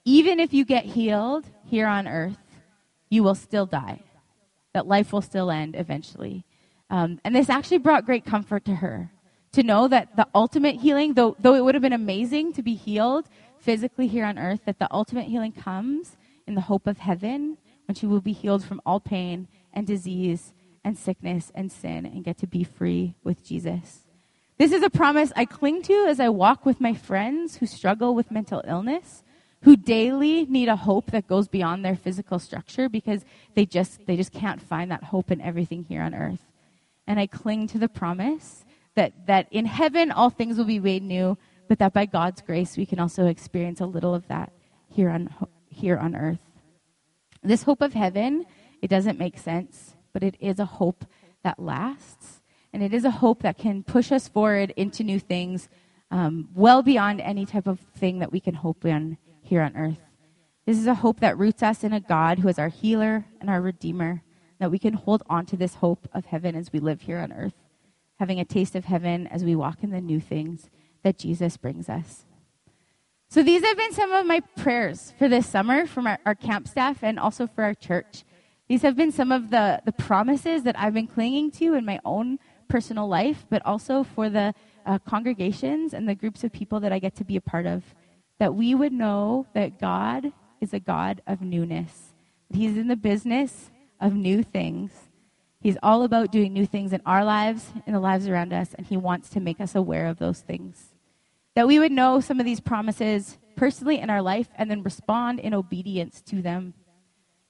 even 0.06 0.40
if 0.40 0.54
you 0.54 0.66
get 0.66 0.84
healed 0.86 1.46
here 1.66 1.88
on 1.88 2.08
earth, 2.08 2.38
you 3.10 3.24
will 3.24 3.36
still 3.36 3.66
die. 3.66 4.02
That 4.74 4.88
life 4.88 5.14
will 5.14 5.22
still 5.22 5.52
end 5.52 5.76
eventually. 5.76 6.46
Um, 6.90 7.20
and 7.24 7.36
this 7.36 7.50
actually 7.50 7.78
brought 7.78 8.06
great 8.06 8.26
comfort 8.26 8.66
to 8.66 8.76
her 8.76 9.10
to 9.54 9.64
know 9.64 9.88
that 9.88 10.16
the 10.16 10.28
ultimate 10.36 10.82
healing, 10.82 11.14
though, 11.14 11.36
though 11.40 11.56
it 11.56 11.64
would 11.64 11.76
have 11.76 11.82
been 11.82 11.94
amazing 11.94 12.54
to 12.54 12.62
be 12.62 12.76
healed 12.76 13.30
physically 13.64 14.08
here 14.08 14.26
on 14.26 14.38
earth, 14.38 14.62
that 14.66 14.80
the 14.80 14.92
ultimate 14.92 15.26
healing 15.26 15.54
comes 15.54 16.18
in 16.46 16.56
the 16.56 16.62
hope 16.62 16.86
of 16.86 16.98
heaven 16.98 17.58
when 17.88 17.96
she 17.96 18.06
will 18.06 18.22
be 18.22 18.34
healed 18.34 18.64
from 18.64 18.82
all 18.86 19.00
pain 19.00 19.48
and 19.74 19.88
disease 19.88 20.54
and 20.84 20.98
sickness 20.98 21.52
and 21.56 21.72
sin 21.72 22.06
and 22.06 22.24
get 22.24 22.38
to 22.38 22.48
be 22.48 22.64
free 22.64 23.16
with 23.24 23.46
Jesus. 23.46 24.02
This 24.58 24.72
is 24.72 24.84
a 24.84 24.90
promise 24.90 25.32
I 25.36 25.46
cling 25.46 25.82
to 25.84 26.06
as 26.08 26.20
I 26.20 26.30
walk 26.30 26.66
with 26.66 26.82
my 26.82 26.94
friends 26.94 27.58
who 27.58 27.66
struggle 27.66 28.14
with 28.14 28.32
mental 28.32 28.62
illness, 28.68 29.24
who 29.62 29.76
daily 29.76 30.46
need 30.46 30.68
a 30.68 30.76
hope 30.76 31.12
that 31.12 31.28
goes 31.28 31.48
beyond 31.48 31.84
their 31.84 31.96
physical 31.96 32.40
structure 32.40 32.90
because 32.90 33.24
they 33.56 33.66
just 33.66 34.06
they 34.06 34.18
just 34.18 34.34
can't 34.34 34.62
find 34.62 34.92
that 34.92 35.06
hope 35.06 35.32
in 35.32 35.42
everything 35.42 35.84
here 35.84 36.02
on 36.02 36.14
earth. 36.14 36.52
And 37.08 37.20
I 37.20 37.28
cling 37.28 37.68
to 37.68 37.78
the 37.78 37.88
promise 37.88 38.66
that 38.96 39.26
that 39.26 39.48
in 39.52 39.66
heaven 39.66 40.12
all 40.12 40.30
things 40.30 40.58
will 40.58 40.66
be 40.66 40.80
made 40.80 41.04
new, 41.04 41.38
but 41.68 41.80
that 41.80 41.94
by 41.94 42.06
God's 42.06 42.42
grace 42.42 42.78
we 42.78 42.86
can 42.86 43.00
also 43.00 43.28
experience 43.28 43.82
a 43.82 43.86
little 43.86 44.14
of 44.14 44.28
that 44.28 44.52
here 44.88 45.10
on 45.10 45.34
here 45.68 45.98
on 45.98 46.16
earth. 46.16 46.40
This 47.42 47.64
hope 47.64 47.82
of 47.82 47.94
heaven, 47.94 48.46
it 48.82 48.90
doesn't 48.90 49.20
make 49.20 49.38
sense 49.38 49.96
but 50.14 50.24
it 50.24 50.38
is 50.40 50.60
a 50.60 50.66
hope 50.66 51.06
that 51.44 51.60
lasts. 51.60 52.42
And 52.72 52.82
it 52.82 52.94
is 52.94 53.04
a 53.04 53.12
hope 53.12 53.42
that 53.42 53.58
can 53.58 53.84
push 53.84 54.12
us 54.12 54.28
forward 54.28 54.72
into 54.78 55.04
new 55.04 55.20
things 55.20 55.68
um, 56.12 56.50
well 56.54 56.82
beyond 56.82 57.20
any 57.20 57.46
type 57.46 57.68
of 57.68 57.80
thing 57.80 58.20
that 58.20 58.32
we 58.32 58.40
can 58.40 58.54
hope 58.54 58.86
in 58.86 59.18
here 59.42 59.62
on 59.62 59.76
earth. 59.76 60.00
This 60.66 60.78
is 60.78 60.88
a 60.88 60.96
hope 60.96 61.20
that 61.20 61.38
roots 61.38 61.62
us 61.62 61.84
in 61.84 61.92
a 61.92 62.00
God 62.00 62.40
who 62.40 62.48
is 62.48 62.58
our 62.58 62.70
healer 62.70 63.26
and 63.42 63.50
our 63.50 63.62
redeemer, 63.62 64.22
that 64.60 64.72
we 64.72 64.80
can 64.80 64.94
hold 64.94 65.24
on 65.28 65.46
to 65.48 65.58
this 65.58 65.76
hope 65.76 66.08
of 66.14 66.26
heaven 66.26 66.56
as 66.56 66.72
we 66.72 66.80
live 66.80 67.02
here 67.02 67.20
on 67.20 67.34
earth, 67.34 67.56
having 68.20 68.40
a 68.40 68.46
taste 68.46 68.76
of 68.76 68.86
heaven 68.86 69.28
as 69.28 69.44
we 69.44 69.56
walk 69.56 69.84
in 69.84 69.90
the 69.90 70.00
new 70.00 70.20
things 70.20 70.70
that 71.04 71.18
Jesus 71.18 71.58
brings 71.58 71.90
us. 71.90 72.26
So, 73.30 73.42
these 73.42 73.64
have 73.64 73.78
been 73.78 73.94
some 73.94 74.12
of 74.12 74.26
my 74.28 74.42
prayers 74.58 75.14
for 75.18 75.28
this 75.28 75.48
summer 75.48 75.88
from 75.88 76.06
our, 76.06 76.20
our 76.26 76.36
camp 76.36 76.68
staff 76.68 77.04
and 77.04 77.20
also 77.20 77.48
for 77.48 77.64
our 77.64 77.74
church. 77.74 78.24
These 78.68 78.84
have 78.84 78.96
been 78.96 79.12
some 79.12 79.32
of 79.32 79.50
the, 79.50 79.82
the 79.86 79.92
promises 79.92 80.64
that 80.64 80.78
I've 80.80 80.94
been 80.94 81.08
clinging 81.08 81.52
to 81.54 81.74
in 81.74 81.86
my 81.86 82.00
own 82.06 82.40
personal 82.70 83.08
life, 83.08 83.46
but 83.50 83.66
also 83.66 84.04
for 84.04 84.30
the 84.30 84.54
uh, 84.86 85.00
congregations 85.00 85.94
and 85.94 86.08
the 86.08 86.16
groups 86.16 86.44
of 86.44 86.52
people 86.52 86.80
that 86.82 86.94
I 86.94 87.00
get 87.00 87.16
to 87.16 87.24
be 87.24 87.36
a 87.36 87.42
part 87.42 87.66
of. 87.66 87.84
That 88.40 88.56
we 88.56 88.76
would 88.76 88.94
know 88.94 89.48
that 89.54 89.80
God 89.80 90.32
is 90.62 90.74
a 90.74 90.80
God 90.80 91.22
of 91.28 91.42
newness, 91.42 92.14
He's 92.52 92.78
in 92.78 92.88
the 92.88 92.96
business 92.96 93.72
of 94.00 94.14
new 94.14 94.44
things. 94.44 94.92
He's 95.60 95.78
all 95.82 96.04
about 96.04 96.32
doing 96.32 96.52
new 96.52 96.66
things 96.66 96.92
in 96.94 97.02
our 97.06 97.24
lives, 97.24 97.72
in 97.88 97.94
the 97.94 98.00
lives 98.00 98.28
around 98.28 98.54
us, 98.54 98.76
and 98.76 98.86
He 98.86 98.98
wants 98.98 99.30
to 99.30 99.40
make 99.40 99.62
us 99.62 99.76
aware 99.76 100.08
of 100.08 100.20
those 100.20 100.42
things. 100.42 100.93
That 101.56 101.68
we 101.68 101.80
would 101.80 101.92
know 101.92 102.20
some 102.20 102.40
of 102.40 102.46
these 102.46 102.60
promises 102.60 103.38
personally 103.56 104.00
in 104.00 104.10
our 104.10 104.22
life 104.22 104.50
and 104.56 104.70
then 104.70 104.84
respond 104.84 105.40
in 105.40 105.54
obedience 105.54 106.22
to 106.24 106.42
them. 106.42 106.74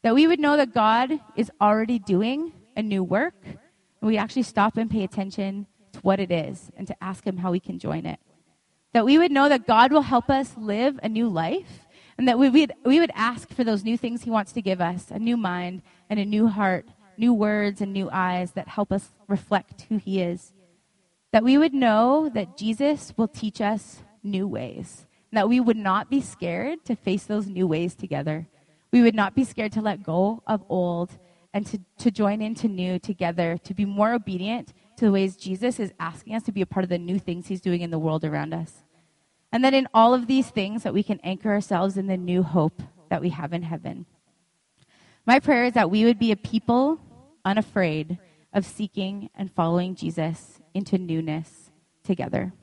That 0.01 0.15
we 0.15 0.27
would 0.27 0.39
know 0.39 0.57
that 0.57 0.73
God 0.73 1.19
is 1.37 1.49
already 1.61 1.99
doing 1.99 2.51
a 2.75 2.83
new 2.83 3.03
work, 3.03 3.35
and 3.45 3.57
we 4.01 4.17
actually 4.17 4.43
stop 4.43 4.75
and 4.75 4.91
pay 4.91 5.03
attention 5.03 5.67
to 5.93 5.99
what 5.99 6.19
it 6.19 6.31
is 6.31 6.71
and 6.75 6.85
to 6.87 7.03
ask 7.03 7.25
Him 7.25 7.37
how 7.37 7.51
we 7.51 7.61
can 7.61 7.79
join 7.79 8.05
it. 8.05 8.19
That 8.91 9.05
we 9.05 9.17
would 9.17 9.31
know 9.31 9.47
that 9.47 9.65
God 9.65 9.93
will 9.93 10.01
help 10.01 10.29
us 10.29 10.53
live 10.57 10.99
a 11.01 11.07
new 11.07 11.29
life, 11.29 11.87
and 12.17 12.27
that 12.27 12.37
we 12.37 12.49
would, 12.49 12.73
we 12.83 12.99
would 12.99 13.11
ask 13.15 13.49
for 13.49 13.63
those 13.63 13.85
new 13.85 13.97
things 13.97 14.23
He 14.23 14.29
wants 14.29 14.51
to 14.51 14.61
give 14.61 14.81
us 14.81 15.09
a 15.09 15.19
new 15.19 15.37
mind 15.37 15.81
and 16.09 16.19
a 16.19 16.25
new 16.25 16.47
heart, 16.47 16.85
new 17.17 17.33
words 17.33 17.79
and 17.79 17.93
new 17.93 18.09
eyes 18.11 18.51
that 18.51 18.67
help 18.67 18.91
us 18.91 19.09
reflect 19.29 19.85
who 19.87 19.97
He 19.97 20.21
is. 20.21 20.51
That 21.33 21.43
we 21.43 21.57
would 21.57 21.73
know 21.73 22.29
that 22.29 22.55
Jesus 22.55 23.13
will 23.17 23.27
teach 23.27 23.59
us 23.59 24.01
new 24.23 24.47
ways, 24.47 25.05
that 25.33 25.49
we 25.49 25.59
would 25.59 25.75
not 25.75 26.09
be 26.09 26.21
scared 26.21 26.85
to 26.85 26.95
face 26.95 27.25
those 27.25 27.47
new 27.47 27.67
ways 27.67 27.93
together 27.95 28.47
we 28.93 29.01
would 29.01 29.15
not 29.15 29.33
be 29.33 29.43
scared 29.43 29.71
to 29.71 29.81
let 29.81 30.03
go 30.03 30.43
of 30.45 30.63
old 30.69 31.17
and 31.51 31.65
to, 31.65 31.79
to 31.97 32.11
join 32.11 32.43
into 32.43 32.67
new 32.67 32.99
together, 32.99 33.57
to 33.63 33.73
be 33.73 33.85
more 33.85 34.13
obedient 34.13 34.71
to 34.97 35.05
the 35.05 35.11
ways 35.11 35.35
Jesus 35.35 35.79
is 35.79 35.91
asking 35.99 36.35
us 36.35 36.43
to 36.43 36.51
be 36.51 36.61
a 36.61 36.65
part 36.67 36.83
of 36.83 36.89
the 36.89 36.99
new 36.99 37.17
things 37.17 37.47
he's 37.47 37.59
doing 37.59 37.81
in 37.81 37.89
the 37.89 37.97
world 37.97 38.23
around 38.23 38.53
us. 38.53 38.83
And 39.51 39.63
that 39.63 39.73
in 39.73 39.87
all 39.95 40.13
of 40.13 40.27
these 40.27 40.49
things 40.51 40.83
that 40.83 40.93
we 40.93 41.01
can 41.01 41.19
anchor 41.23 41.49
ourselves 41.49 41.97
in 41.97 42.05
the 42.05 42.17
new 42.17 42.43
hope 42.43 42.83
that 43.09 43.21
we 43.21 43.29
have 43.29 43.51
in 43.51 43.63
heaven. 43.63 44.05
My 45.25 45.39
prayer 45.39 45.65
is 45.65 45.73
that 45.73 45.89
we 45.89 46.05
would 46.05 46.19
be 46.19 46.31
a 46.31 46.35
people 46.35 46.99
unafraid 47.43 48.19
of 48.53 48.63
seeking 48.63 49.31
and 49.33 49.51
following 49.51 49.95
Jesus 49.95 50.59
into 50.73 50.97
newness 50.97 51.71
together. 52.03 52.53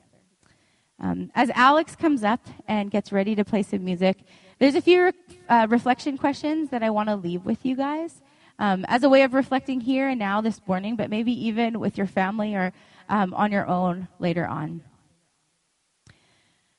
Um, 0.99 1.31
as 1.33 1.49
Alex 1.51 1.95
comes 1.95 2.23
up 2.23 2.47
and 2.67 2.91
gets 2.91 3.11
ready 3.11 3.33
to 3.35 3.43
play 3.43 3.63
some 3.63 3.83
music, 3.83 4.17
there's 4.59 4.75
a 4.75 4.81
few 4.81 5.11
uh, 5.49 5.65
reflection 5.69 6.17
questions 6.17 6.69
that 6.69 6.83
I 6.83 6.91
want 6.91 7.09
to 7.09 7.15
leave 7.15 7.43
with 7.43 7.65
you 7.65 7.75
guys 7.75 8.21
um, 8.59 8.85
as 8.87 9.01
a 9.03 9.09
way 9.09 9.23
of 9.23 9.33
reflecting 9.33 9.81
here 9.81 10.07
and 10.07 10.19
now 10.19 10.41
this 10.41 10.61
morning, 10.67 10.95
but 10.95 11.09
maybe 11.09 11.31
even 11.47 11.79
with 11.79 11.97
your 11.97 12.05
family 12.05 12.53
or 12.53 12.71
um, 13.09 13.33
on 13.33 13.51
your 13.51 13.67
own 13.67 14.07
later 14.19 14.45
on. 14.45 14.83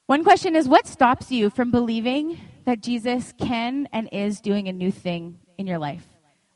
One 0.07 0.23
question 0.23 0.55
is 0.55 0.69
What 0.69 0.87
stops 0.87 1.33
you 1.33 1.51
from 1.51 1.73
believing 1.73 2.39
that 2.65 2.81
Jesus 2.81 3.35
can 3.37 3.89
and 3.93 4.09
is 4.13 4.41
doing 4.41 4.69
a 4.69 4.73
new 4.73 4.93
thing 4.93 5.41
in 5.59 5.67
your 5.67 5.79
life? 5.79 6.07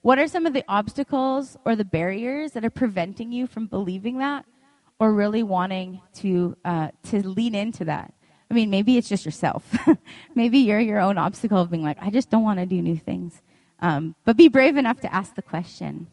What 0.02 0.20
are 0.20 0.28
some 0.28 0.46
of 0.46 0.52
the 0.52 0.64
obstacles 0.68 1.56
or 1.64 1.74
the 1.74 1.84
barriers 1.84 2.52
that 2.52 2.64
are 2.64 2.70
preventing 2.70 3.32
you 3.32 3.48
from 3.48 3.66
believing 3.66 4.18
that 4.18 4.44
or 4.98 5.12
really 5.12 5.42
wanting 5.42 6.00
to, 6.14 6.56
uh, 6.64 6.88
to 7.04 7.26
lean 7.26 7.54
into 7.54 7.84
that? 7.84 8.12
I 8.50 8.54
mean, 8.54 8.70
maybe 8.70 8.96
it's 8.96 9.08
just 9.08 9.24
yourself. 9.24 9.76
maybe 10.34 10.58
you're 10.58 10.80
your 10.80 11.00
own 11.00 11.18
obstacle 11.18 11.60
of 11.60 11.70
being 11.70 11.82
like, 11.82 11.98
I 12.00 12.10
just 12.10 12.30
don't 12.30 12.44
want 12.44 12.60
to 12.60 12.66
do 12.66 12.80
new 12.80 12.96
things. 12.96 13.42
Um, 13.80 14.14
but 14.24 14.36
be 14.36 14.48
brave 14.48 14.76
enough 14.76 15.00
to 15.00 15.12
ask 15.12 15.34
the 15.34 15.42
question. 15.42 16.06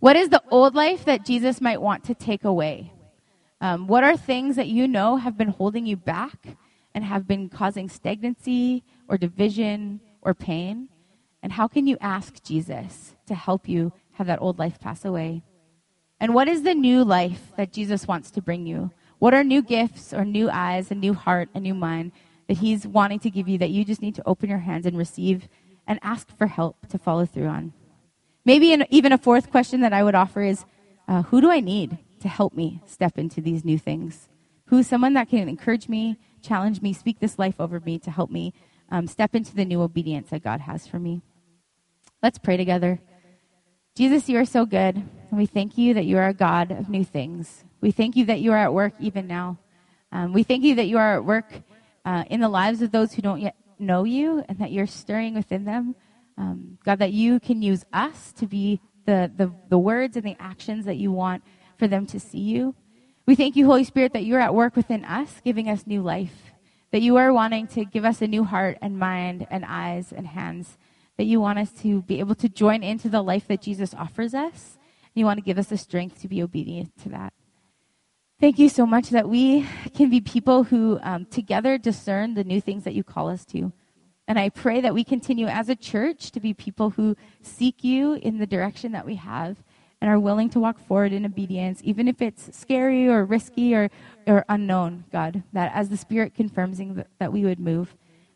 What 0.00 0.16
is 0.16 0.28
the 0.28 0.42
old 0.50 0.74
life 0.74 1.04
that 1.06 1.24
Jesus 1.24 1.60
might 1.60 1.80
want 1.80 2.04
to 2.04 2.14
take 2.14 2.44
away? 2.44 2.92
Um, 3.60 3.86
what 3.86 4.04
are 4.04 4.16
things 4.16 4.56
that 4.56 4.68
you 4.68 4.86
know 4.86 5.16
have 5.16 5.38
been 5.38 5.48
holding 5.48 5.86
you 5.86 5.96
back 5.96 6.58
and 6.94 7.02
have 7.02 7.26
been 7.26 7.48
causing 7.48 7.88
stagnancy 7.88 8.84
or 9.08 9.16
division 9.16 10.00
or 10.20 10.34
pain? 10.34 10.88
And 11.42 11.52
how 11.52 11.68
can 11.68 11.86
you 11.86 11.96
ask 12.00 12.42
Jesus 12.42 13.14
to 13.26 13.34
help 13.34 13.68
you 13.68 13.92
have 14.12 14.26
that 14.26 14.42
old 14.42 14.58
life 14.58 14.78
pass 14.78 15.04
away? 15.04 15.42
And 16.20 16.34
what 16.34 16.48
is 16.48 16.62
the 16.62 16.74
new 16.74 17.04
life 17.04 17.52
that 17.56 17.72
Jesus 17.72 18.06
wants 18.06 18.30
to 18.32 18.42
bring 18.42 18.66
you? 18.66 18.90
What 19.18 19.34
are 19.34 19.44
new 19.44 19.62
gifts 19.62 20.12
or 20.12 20.24
new 20.24 20.50
eyes, 20.50 20.90
a 20.90 20.94
new 20.94 21.14
heart, 21.14 21.48
a 21.54 21.60
new 21.60 21.74
mind 21.74 22.12
that 22.48 22.58
He's 22.58 22.86
wanting 22.86 23.18
to 23.20 23.30
give 23.30 23.48
you 23.48 23.58
that 23.58 23.70
you 23.70 23.84
just 23.84 24.02
need 24.02 24.14
to 24.16 24.26
open 24.26 24.48
your 24.48 24.58
hands 24.58 24.86
and 24.86 24.96
receive 24.96 25.48
and 25.86 25.98
ask 26.02 26.28
for 26.36 26.46
help 26.46 26.86
to 26.88 26.98
follow 26.98 27.26
through 27.26 27.46
on? 27.46 27.72
Maybe 28.44 28.72
an, 28.72 28.84
even 28.90 29.12
a 29.12 29.18
fourth 29.18 29.50
question 29.50 29.80
that 29.80 29.92
I 29.92 30.02
would 30.02 30.14
offer 30.14 30.42
is 30.42 30.64
uh, 31.08 31.22
who 31.22 31.40
do 31.40 31.50
I 31.50 31.60
need 31.60 31.98
to 32.20 32.28
help 32.28 32.54
me 32.54 32.80
step 32.86 33.18
into 33.18 33.40
these 33.40 33.64
new 33.64 33.78
things? 33.78 34.28
Who's 34.66 34.86
someone 34.86 35.14
that 35.14 35.28
can 35.28 35.48
encourage 35.48 35.88
me, 35.88 36.18
challenge 36.42 36.80
me, 36.80 36.92
speak 36.92 37.20
this 37.20 37.38
life 37.38 37.60
over 37.60 37.80
me 37.80 37.98
to 38.00 38.10
help 38.10 38.30
me 38.30 38.52
um, 38.90 39.06
step 39.06 39.34
into 39.34 39.54
the 39.54 39.64
new 39.64 39.82
obedience 39.82 40.30
that 40.30 40.42
God 40.42 40.60
has 40.60 40.86
for 40.86 40.98
me? 40.98 41.22
Let's 42.22 42.38
pray 42.38 42.56
together. 42.56 43.00
Jesus, 43.96 44.28
you 44.28 44.38
are 44.38 44.44
so 44.44 44.66
good, 44.66 44.96
and 44.96 45.38
we 45.38 45.46
thank 45.46 45.78
you 45.78 45.94
that 45.94 46.04
you 46.04 46.18
are 46.18 46.26
a 46.26 46.34
God 46.34 46.72
of 46.72 46.88
new 46.88 47.04
things. 47.04 47.62
We 47.80 47.92
thank 47.92 48.16
you 48.16 48.24
that 48.24 48.40
you 48.40 48.50
are 48.50 48.58
at 48.58 48.74
work 48.74 48.92
even 48.98 49.28
now. 49.28 49.58
Um, 50.10 50.32
we 50.32 50.42
thank 50.42 50.64
you 50.64 50.74
that 50.74 50.88
you 50.88 50.98
are 50.98 51.14
at 51.14 51.24
work 51.24 51.46
uh, 52.04 52.24
in 52.28 52.40
the 52.40 52.48
lives 52.48 52.82
of 52.82 52.90
those 52.90 53.12
who 53.12 53.22
don't 53.22 53.40
yet 53.40 53.54
know 53.78 54.02
you 54.02 54.44
and 54.48 54.58
that 54.58 54.72
you're 54.72 54.88
stirring 54.88 55.34
within 55.34 55.64
them. 55.64 55.94
Um, 56.36 56.76
God, 56.84 56.98
that 56.98 57.12
you 57.12 57.38
can 57.38 57.62
use 57.62 57.84
us 57.92 58.32
to 58.38 58.48
be 58.48 58.80
the, 59.06 59.30
the, 59.36 59.52
the 59.68 59.78
words 59.78 60.16
and 60.16 60.26
the 60.26 60.36
actions 60.40 60.86
that 60.86 60.96
you 60.96 61.12
want 61.12 61.44
for 61.78 61.86
them 61.86 62.04
to 62.06 62.18
see 62.18 62.40
you. 62.40 62.74
We 63.26 63.36
thank 63.36 63.54
you, 63.54 63.64
Holy 63.66 63.84
Spirit, 63.84 64.12
that 64.14 64.24
you're 64.24 64.40
at 64.40 64.56
work 64.56 64.74
within 64.74 65.04
us, 65.04 65.40
giving 65.44 65.68
us 65.68 65.86
new 65.86 66.02
life, 66.02 66.52
that 66.90 67.02
you 67.02 67.14
are 67.14 67.32
wanting 67.32 67.68
to 67.68 67.84
give 67.84 68.04
us 68.04 68.20
a 68.20 68.26
new 68.26 68.42
heart 68.42 68.76
and 68.82 68.98
mind 68.98 69.46
and 69.52 69.64
eyes 69.64 70.12
and 70.12 70.26
hands, 70.26 70.78
that 71.16 71.24
you 71.24 71.40
want 71.40 71.58
us 71.58 71.70
to 71.82 72.02
be 72.02 72.18
able 72.20 72.34
to 72.36 72.48
join 72.48 72.82
into 72.82 73.08
the 73.08 73.22
life 73.22 73.46
that 73.48 73.62
Jesus 73.62 73.94
offers 73.94 74.34
us. 74.34 74.78
And 75.02 75.20
you 75.20 75.24
want 75.24 75.38
to 75.38 75.44
give 75.44 75.58
us 75.58 75.68
the 75.68 75.78
strength 75.78 76.20
to 76.22 76.28
be 76.28 76.42
obedient 76.42 76.96
to 77.02 77.08
that. 77.10 77.32
Thank 78.40 78.58
you 78.58 78.68
so 78.68 78.84
much 78.84 79.10
that 79.10 79.28
we 79.28 79.66
can 79.94 80.10
be 80.10 80.20
people 80.20 80.64
who 80.64 80.98
um, 81.02 81.24
together 81.26 81.78
discern 81.78 82.34
the 82.34 82.44
new 82.44 82.60
things 82.60 82.84
that 82.84 82.94
you 82.94 83.04
call 83.04 83.28
us 83.28 83.44
to. 83.46 83.72
And 84.26 84.38
I 84.38 84.48
pray 84.48 84.80
that 84.80 84.94
we 84.94 85.04
continue 85.04 85.46
as 85.46 85.68
a 85.68 85.76
church 85.76 86.30
to 86.32 86.40
be 86.40 86.52
people 86.52 86.90
who 86.90 87.16
seek 87.42 87.84
you 87.84 88.14
in 88.14 88.38
the 88.38 88.46
direction 88.46 88.92
that 88.92 89.06
we 89.06 89.16
have 89.16 89.62
and 90.00 90.10
are 90.10 90.18
willing 90.18 90.50
to 90.50 90.60
walk 90.60 90.78
forward 90.78 91.12
in 91.12 91.24
obedience, 91.24 91.80
even 91.84 92.08
if 92.08 92.20
it's 92.20 92.54
scary 92.56 93.08
or 93.08 93.24
risky 93.24 93.74
or, 93.74 93.90
or 94.26 94.44
unknown, 94.48 95.04
God, 95.12 95.42
that 95.52 95.72
as 95.74 95.88
the 95.88 95.96
Spirit 95.96 96.34
confirms 96.34 96.80
that 97.18 97.32
we 97.32 97.44
would 97.44 97.60
move. 97.60 97.94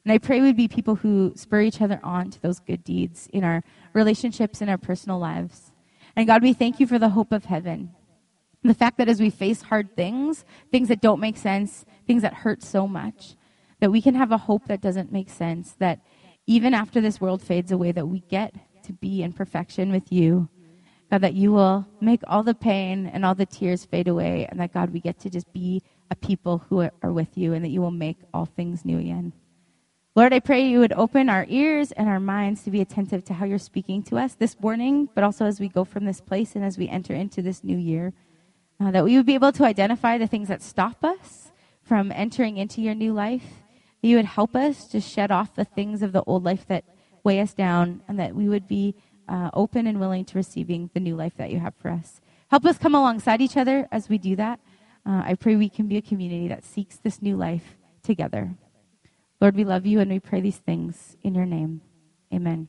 And 0.08 0.14
I 0.14 0.16
pray 0.16 0.40
we'd 0.40 0.56
be 0.56 0.68
people 0.68 0.94
who 0.94 1.34
spur 1.36 1.60
each 1.60 1.82
other 1.82 2.00
on 2.02 2.30
to 2.30 2.40
those 2.40 2.60
good 2.60 2.82
deeds 2.82 3.28
in 3.30 3.44
our 3.44 3.62
relationships, 3.92 4.62
in 4.62 4.70
our 4.70 4.78
personal 4.78 5.18
lives. 5.18 5.70
And 6.16 6.26
God, 6.26 6.42
we 6.42 6.54
thank 6.54 6.80
you 6.80 6.86
for 6.86 6.98
the 6.98 7.10
hope 7.10 7.30
of 7.30 7.44
heaven 7.44 7.90
the 8.64 8.72
fact 8.72 8.96
that 8.96 9.08
as 9.10 9.20
we 9.20 9.28
face 9.28 9.60
hard 9.60 9.94
things, 9.94 10.46
things 10.72 10.88
that 10.88 11.02
don't 11.02 11.20
make 11.20 11.36
sense, 11.36 11.84
things 12.06 12.22
that 12.22 12.32
hurt 12.32 12.62
so 12.62 12.88
much, 12.88 13.36
that 13.80 13.92
we 13.92 14.00
can 14.00 14.14
have 14.14 14.32
a 14.32 14.38
hope 14.38 14.64
that 14.68 14.80
doesn't 14.80 15.12
make 15.12 15.28
sense, 15.28 15.72
that 15.78 16.00
even 16.46 16.72
after 16.72 17.02
this 17.02 17.20
world 17.20 17.42
fades 17.42 17.70
away, 17.70 17.92
that 17.92 18.08
we 18.08 18.20
get 18.20 18.54
to 18.84 18.94
be 18.94 19.22
in 19.22 19.34
perfection 19.34 19.92
with 19.92 20.10
you. 20.10 20.48
God, 21.10 21.20
that 21.20 21.34
you 21.34 21.52
will 21.52 21.86
make 22.00 22.22
all 22.26 22.42
the 22.42 22.54
pain 22.54 23.06
and 23.06 23.26
all 23.26 23.34
the 23.34 23.44
tears 23.44 23.84
fade 23.84 24.08
away, 24.08 24.48
and 24.50 24.58
that, 24.58 24.72
God, 24.72 24.90
we 24.90 25.00
get 25.00 25.18
to 25.20 25.28
just 25.28 25.52
be 25.52 25.82
a 26.10 26.16
people 26.16 26.64
who 26.70 26.88
are 27.02 27.12
with 27.12 27.36
you, 27.36 27.52
and 27.52 27.62
that 27.62 27.70
you 27.70 27.82
will 27.82 27.90
make 27.90 28.16
all 28.32 28.46
things 28.46 28.86
new 28.86 28.98
again. 28.98 29.34
Lord, 30.18 30.32
I 30.32 30.40
pray 30.40 30.66
you 30.66 30.80
would 30.80 30.94
open 30.94 31.28
our 31.28 31.46
ears 31.48 31.92
and 31.92 32.08
our 32.08 32.18
minds 32.18 32.64
to 32.64 32.72
be 32.72 32.80
attentive 32.80 33.24
to 33.26 33.34
how 33.34 33.46
you're 33.46 33.56
speaking 33.56 34.02
to 34.02 34.18
us 34.18 34.34
this 34.34 34.58
morning, 34.58 35.08
but 35.14 35.22
also 35.22 35.44
as 35.44 35.60
we 35.60 35.68
go 35.68 35.84
from 35.84 36.06
this 36.06 36.20
place 36.20 36.56
and 36.56 36.64
as 36.64 36.76
we 36.76 36.88
enter 36.88 37.14
into 37.14 37.40
this 37.40 37.62
new 37.62 37.76
year 37.76 38.12
uh, 38.80 38.90
that 38.90 39.04
we 39.04 39.16
would 39.16 39.26
be 39.26 39.34
able 39.34 39.52
to 39.52 39.64
identify 39.64 40.18
the 40.18 40.26
things 40.26 40.48
that 40.48 40.60
stop 40.60 41.04
us 41.04 41.52
from 41.84 42.10
entering 42.10 42.56
into 42.56 42.80
your 42.80 42.96
new 42.96 43.12
life. 43.12 43.44
That 44.02 44.08
you 44.08 44.16
would 44.16 44.24
help 44.24 44.56
us 44.56 44.88
to 44.88 45.00
shed 45.00 45.30
off 45.30 45.54
the 45.54 45.64
things 45.64 46.02
of 46.02 46.10
the 46.10 46.24
old 46.24 46.42
life 46.42 46.66
that 46.66 46.82
weigh 47.22 47.38
us 47.38 47.54
down, 47.54 48.02
and 48.08 48.18
that 48.18 48.34
we 48.34 48.48
would 48.48 48.66
be 48.66 48.96
uh, 49.28 49.50
open 49.54 49.86
and 49.86 50.00
willing 50.00 50.24
to 50.24 50.34
receiving 50.36 50.90
the 50.94 51.00
new 51.00 51.14
life 51.14 51.36
that 51.36 51.52
you 51.52 51.60
have 51.60 51.76
for 51.76 51.92
us. 51.92 52.20
Help 52.50 52.64
us 52.64 52.76
come 52.76 52.96
alongside 52.96 53.40
each 53.40 53.56
other 53.56 53.86
as 53.92 54.08
we 54.08 54.18
do 54.18 54.34
that. 54.34 54.58
Uh, 55.06 55.22
I 55.24 55.36
pray 55.36 55.54
we 55.54 55.68
can 55.68 55.86
be 55.86 55.96
a 55.96 56.02
community 56.02 56.48
that 56.48 56.64
seeks 56.64 56.96
this 56.96 57.22
new 57.22 57.36
life 57.36 57.76
together. 58.02 58.56
Lord, 59.40 59.56
we 59.56 59.64
love 59.64 59.86
you 59.86 60.00
and 60.00 60.10
we 60.10 60.20
pray 60.20 60.40
these 60.40 60.58
things 60.58 61.16
in 61.22 61.34
your 61.34 61.46
name. 61.46 61.82
Amen. 62.34 62.68